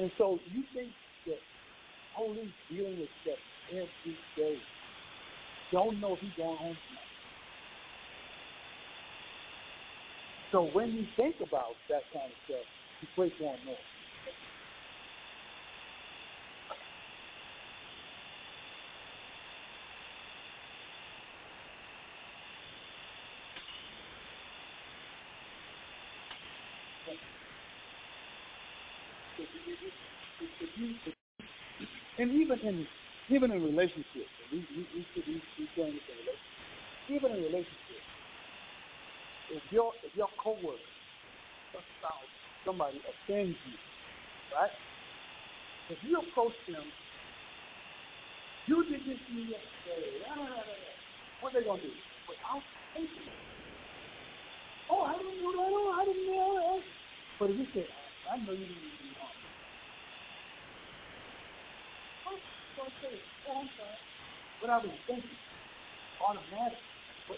[0.01, 0.90] And so you think
[1.26, 1.38] that
[2.16, 3.38] police dealing with stuff
[3.70, 4.57] every day.
[5.72, 7.11] Don't know if he's going home tonight.
[10.53, 12.66] So when you think about that kind of stuff,
[13.03, 13.76] you pray for him more.
[30.61, 30.94] If you,
[31.80, 31.88] if
[32.21, 32.87] and even in
[33.31, 37.09] even in relationships, we we we should be we going this in relationships.
[37.09, 38.07] Even in relationships,
[39.51, 40.93] if your if your coworker,
[41.73, 42.31] your spouse,
[42.64, 43.77] somebody offends you,
[44.55, 44.71] right?
[45.89, 46.85] If you approach them,
[48.68, 50.21] you did this to me yesterday.
[51.41, 51.89] What are they gonna do?
[52.29, 52.62] Without
[52.95, 53.33] thinking.
[54.91, 55.73] Oh, I didn't know that.
[55.73, 56.85] Oh, I didn't know that.
[57.39, 57.87] But if you say,
[58.31, 59.10] I know you didn't
[62.89, 63.20] do that.
[63.49, 63.99] Oh, I'm sorry.
[64.61, 65.37] What I was thinking,
[66.20, 66.78] automatic,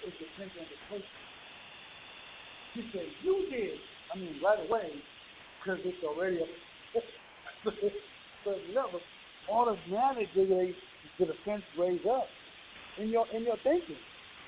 [0.06, 1.14] is the thinking of the person?
[2.74, 3.78] You say, you did.
[4.12, 4.90] I mean, right away,
[5.58, 6.46] because it's already a.
[7.64, 7.74] but
[8.68, 8.98] remember,
[9.48, 10.74] automatically
[11.18, 12.28] the defense raise up
[12.98, 13.96] in your in your thinking,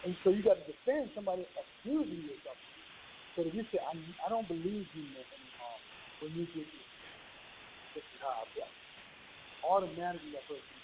[0.04, 2.74] and so you got to defend somebody accusing you of something.
[3.36, 3.92] But if you say, I,
[4.26, 5.44] I don't believe you meant any
[6.20, 6.88] when you did this,
[7.94, 8.04] this.
[9.64, 10.83] Automatically that person,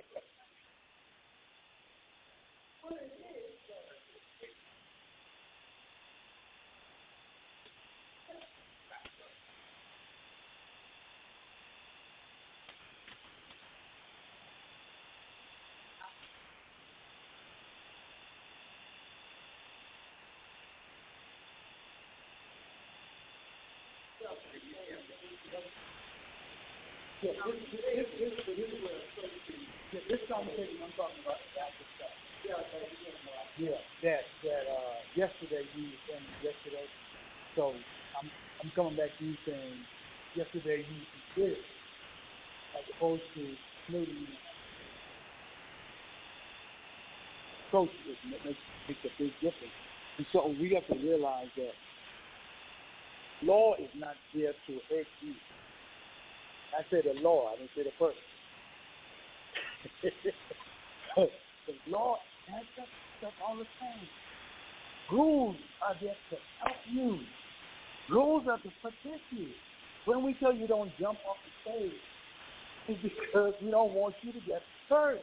[27.41, 27.57] This,
[30.29, 32.61] conversation I'm talking about is.
[33.57, 36.85] Yeah, that that uh yesterday you were yesterday.
[37.55, 37.73] So
[38.21, 38.29] I'm
[38.61, 39.73] I'm coming back to you saying
[40.35, 40.97] yesterday you
[41.35, 41.57] did
[42.77, 43.41] as opposed to
[43.89, 44.13] maybe
[48.45, 49.73] makes makes a big difference.
[50.17, 51.73] And so we have to realize that
[53.41, 55.33] law is not there to hurt you.
[56.77, 58.17] I said the law, I didn't say the person.
[61.67, 62.17] the law
[62.47, 62.87] has that
[63.19, 64.07] stuff all the time.
[65.11, 67.19] Rules are there to help you.
[68.09, 69.47] Rules are to protect you.
[70.05, 71.99] When we tell you don't jump off the stage,
[72.87, 75.21] it's because we don't want you to get hurt.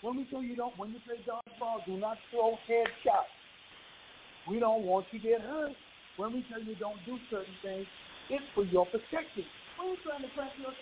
[0.00, 3.30] When we tell you don't, when you play dodgeball, do not throw headshots.
[4.48, 5.72] We don't want you to get hurt.
[6.16, 7.86] When we tell you don't do certain things,
[8.28, 9.44] it's for your protection.
[9.82, 10.28] We ain't trying to
[10.60, 10.72] your.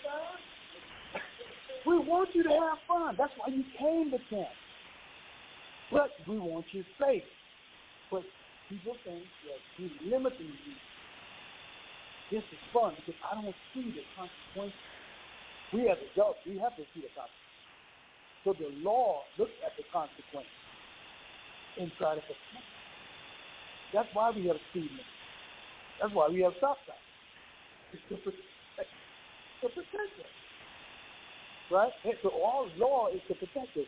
[1.85, 3.15] We want you to have fun.
[3.17, 4.53] That's why you came to camp.
[5.91, 7.23] But we want you safe.
[8.11, 8.23] But
[8.69, 10.73] people think that he's limiting you.
[12.29, 14.79] This is fun because I don't see the consequences.
[15.73, 17.41] We as adults, we have to see the consequences.
[18.43, 20.51] So the law looks at the consequences
[21.79, 22.21] and try to.
[23.93, 25.05] That's why we have speed limits.
[25.99, 26.99] That's why we have stop signs.
[27.93, 28.60] It's to protect,
[29.61, 29.83] to.
[31.69, 31.91] Right?
[32.03, 33.85] And so all law is to protect us.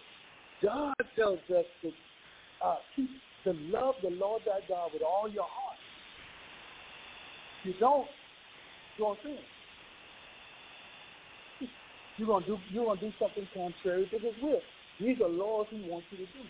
[0.61, 1.91] God tells us to
[2.63, 3.09] uh, keep
[3.43, 5.78] to love the Lord thy God with all your heart.
[7.59, 8.07] If you don't,
[8.97, 9.38] you're going to sin.
[12.17, 14.61] You're gonna do you're gonna do something contrary to his will.
[15.01, 16.43] These are laws he wants you to do.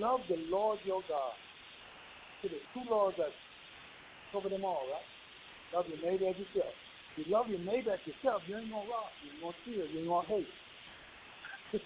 [0.00, 1.32] Love the Lord your God.
[2.42, 3.30] So there's two laws that
[4.32, 5.76] cover them all, right?
[5.76, 6.74] Love your neighbor as yourself.
[7.16, 10.00] You love your neighbor as yourself, you ain't gonna rob, you ain't gonna steal, you
[10.00, 10.48] ain't gonna hate.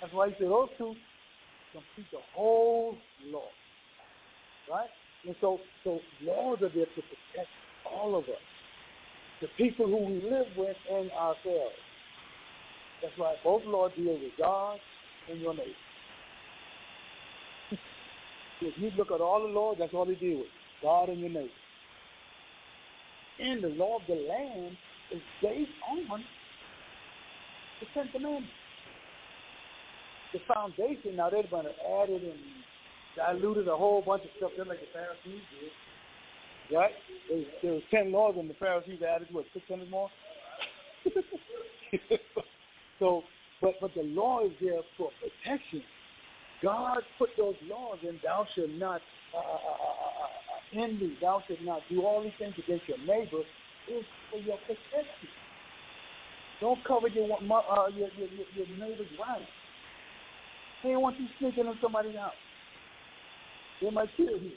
[0.00, 0.94] That's why he said those two
[1.72, 2.98] complete the whole
[3.30, 3.48] law.
[4.70, 4.90] Right?
[5.26, 7.48] And so so laws are there to protect
[7.90, 8.44] all of us.
[9.40, 11.76] The people who we live with and ourselves.
[13.02, 14.78] That's why both laws deal with God
[15.30, 15.70] and your neighbor.
[18.62, 20.48] if you look at all the laws, that's all they deal with.
[20.82, 21.63] God and your neighbor.
[23.40, 24.76] And the law of the land
[25.10, 26.24] is based on
[27.80, 28.48] the Ten Commandments.
[30.32, 32.40] The foundation, now they're going to add it and
[33.16, 36.76] diluted a whole bunch of stuff just like the Pharisees did.
[36.76, 36.92] Right?
[37.28, 40.10] There was, there was ten laws and the Pharisees added, what, 600 more?
[42.98, 43.22] so,
[43.60, 45.82] but, but the law is there for protection.
[46.62, 49.02] God put those laws in, thou shalt not
[49.34, 50.43] uh, uh, uh,
[50.76, 53.42] envy, thou shalt not do all these things against your neighbor,
[53.88, 55.28] is for your protection.
[56.60, 59.46] Don't cover your uh, your, your, your neighbor's right.
[60.82, 62.32] They don't want you sneaking in somebody's house.
[63.80, 64.52] They might kill you.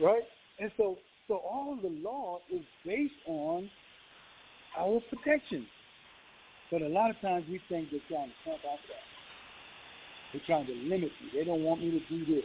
[0.00, 0.22] right?
[0.58, 3.70] And so so all the law is based on
[4.78, 5.66] our protection.
[6.70, 9.04] But a lot of times we think they're trying to pump out that.
[10.32, 11.38] They're trying to limit you.
[11.38, 12.44] They don't want me to do this.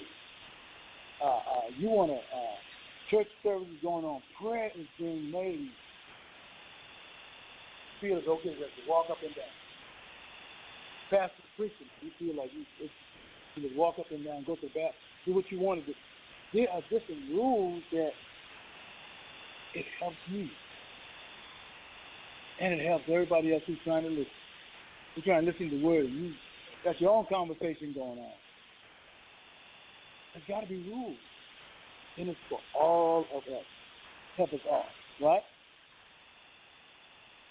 [1.21, 1.39] Uh, uh,
[1.77, 2.55] you want to, uh,
[3.09, 4.21] church service is going on.
[4.41, 5.69] Prayer is being made.
[7.99, 9.45] Feel it's okay to walk up and down.
[11.09, 12.93] Pastor preaching, you feel like you, it's,
[13.55, 14.93] you just walk up and down, go to the bathroom,
[15.25, 15.93] do what you want to do.
[16.53, 18.11] There are different rules that
[19.73, 20.49] it helps me.
[22.61, 24.25] And it helps everybody else who's trying to listen.
[25.15, 26.09] You're trying to listen to the word.
[26.09, 26.33] You
[26.83, 28.31] got your own conversation going on.
[30.33, 31.17] There's got to be rules.
[32.17, 33.65] And it's for all of us.
[34.37, 34.85] Help us all,
[35.21, 35.41] right?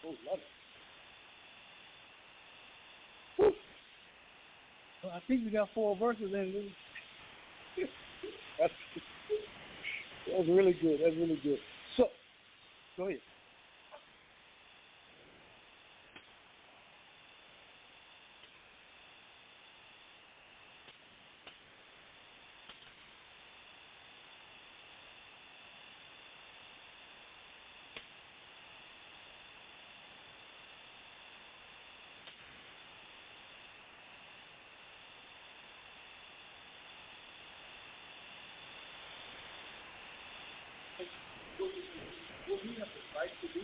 [0.07, 0.45] Oh, love it.
[5.03, 6.71] Well, I think we got four verses in.
[8.59, 8.73] that's,
[10.27, 11.01] that's really good.
[11.03, 11.59] That's really good.
[11.97, 12.09] So,
[12.97, 13.21] go ahead.
[42.49, 43.61] What we have the right to do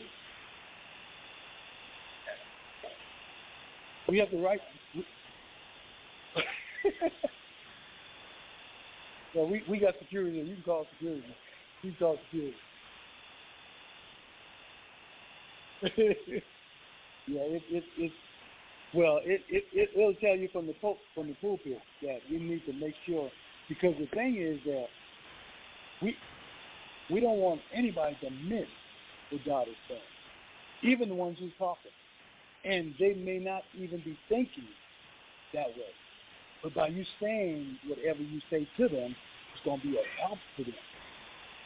[4.15, 4.61] We have the right.
[9.35, 10.39] well, we we got security.
[10.39, 11.25] You can call security.
[11.83, 12.55] You can call security.
[17.27, 18.13] yeah, it it it.
[18.95, 22.39] Well, it it it will tell you from the pul- from the pulpit that we
[22.39, 23.29] need to make sure
[23.69, 24.87] because the thing is that
[26.03, 26.15] we
[27.11, 28.69] we don't want anybody to miss
[29.31, 30.01] what God is saying,
[30.85, 31.91] even the ones who's talking
[32.65, 34.65] and they may not even be thinking
[35.53, 35.93] that way.
[36.63, 39.15] But by you saying whatever you say to them,
[39.53, 40.75] it's going to be a help to them.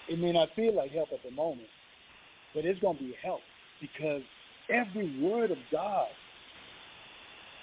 [0.08, 1.68] It may not feel like help at the moment,
[2.54, 3.40] but it's going to be help
[3.80, 4.22] because
[4.68, 6.08] every word of God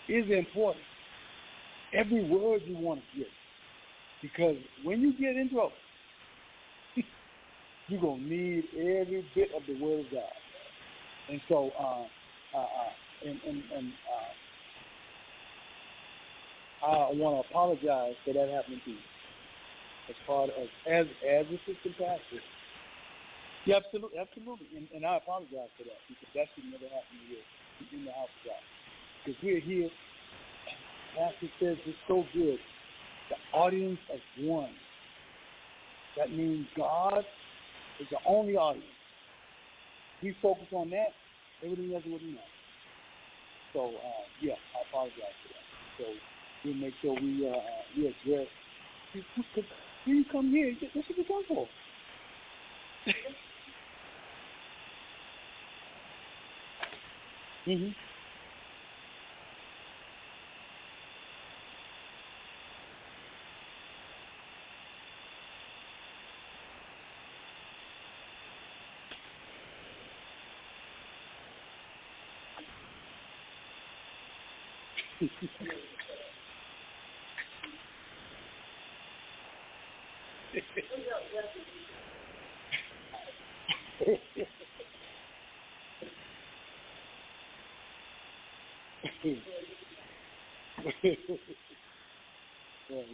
[0.07, 0.83] is important.
[1.93, 3.27] Every word you want to get.
[4.21, 5.71] Because when you get in trouble,
[7.87, 10.23] you're going to need every bit of the word of God.
[11.29, 12.91] And so, uh, uh, uh,
[13.25, 13.91] and, and, and
[16.85, 18.97] uh, I want to apologize for that happening to you.
[20.07, 22.41] As part of as as assistant pastor.
[23.65, 27.41] Yeah, absolutely, absolutely, and, and I apologize for that because that should never happen here
[27.91, 28.63] in the house of God.
[29.25, 29.89] Because we're here,
[31.17, 32.59] Pastor says it's so good.
[33.29, 34.69] The audience of one.
[36.17, 37.25] That means God
[37.99, 38.85] is the only audience.
[40.21, 41.13] We focus on that,
[41.63, 42.54] everything else be nice.
[43.75, 45.67] So uh, yeah, I apologize for that.
[45.99, 46.15] So
[46.65, 47.61] we'll make sure we uh,
[47.97, 48.49] we address.
[50.05, 51.69] When you come here, what you come for.
[57.67, 57.95] mhm.
[75.33, 75.71] Yeah,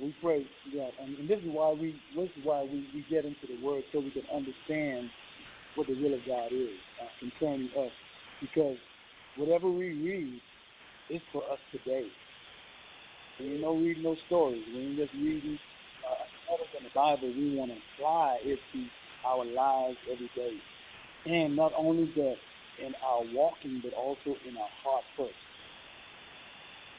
[0.01, 0.45] we pray.
[0.73, 3.65] Yeah, and, and this is why we this is why we, we get into the
[3.65, 5.09] word so we can understand
[5.75, 6.69] what the will of God is
[7.01, 7.91] uh, concerning us.
[8.41, 8.77] Because
[9.37, 10.41] whatever we read
[11.11, 12.05] is for us today.
[13.39, 14.61] We ain't no reading no stories.
[14.73, 15.59] We ain't just reading
[16.07, 16.25] uh,
[16.73, 17.27] than the Bible.
[17.35, 18.85] We want to apply it to
[19.25, 20.53] our lives every day,
[21.25, 22.37] and not only that
[22.79, 25.35] in our walking, but also in our heart first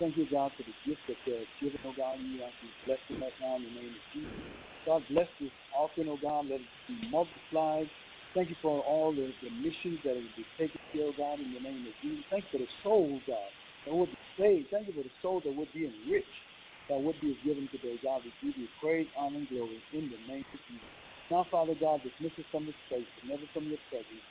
[0.00, 2.18] Thank you, God, for the gift that they're giving, oh God.
[2.20, 4.42] We ask you bless them right now in the name of Jesus.
[4.86, 6.48] God, bless this offering, oh God.
[6.50, 7.88] Let it be multiplied
[8.34, 11.52] Thank you for all the, the missions that will be taken care of, God, in
[11.52, 12.24] the name of Jesus.
[12.30, 13.50] Thank you for the souls, God,
[13.86, 14.70] that will be saved.
[14.70, 16.46] Thank you for the souls that would be enriched,
[16.88, 17.98] that would be given today.
[18.04, 21.03] God, we give you praise, honor, and glory in the name of Jesus.
[21.30, 24.24] Now, Father God, dismiss us from this place, but never from your presence.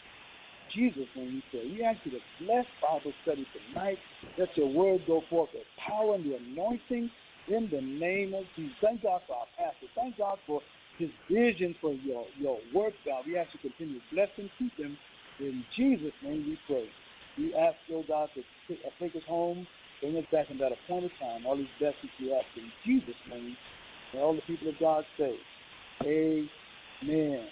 [0.73, 1.69] Jesus' name we pray.
[1.69, 3.99] We ask you to bless Bible study tonight.
[4.37, 7.09] Let your word go forth with power and the anointing
[7.47, 8.73] in the name of Jesus.
[8.81, 9.87] Thank God for our pastor.
[9.95, 10.61] Thank God for
[10.97, 13.23] his vision for your, your work, God.
[13.25, 14.97] We ask you to continue to bless him, keep him.
[15.39, 16.87] In Jesus' name we pray.
[17.37, 18.41] We ask, oh God, to
[18.73, 19.67] uh, take us home,
[20.01, 21.45] bring us back in that appointed time.
[21.45, 23.57] All these blessings we ask in Jesus' name.
[24.13, 25.33] And all the people of God say,
[27.03, 27.45] Amen.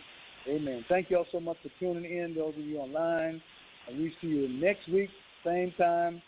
[0.47, 0.85] Amen.
[0.89, 3.41] Thank you all so much for tuning in, those of you online.
[3.87, 5.09] And we see you next week,
[5.45, 6.21] same time,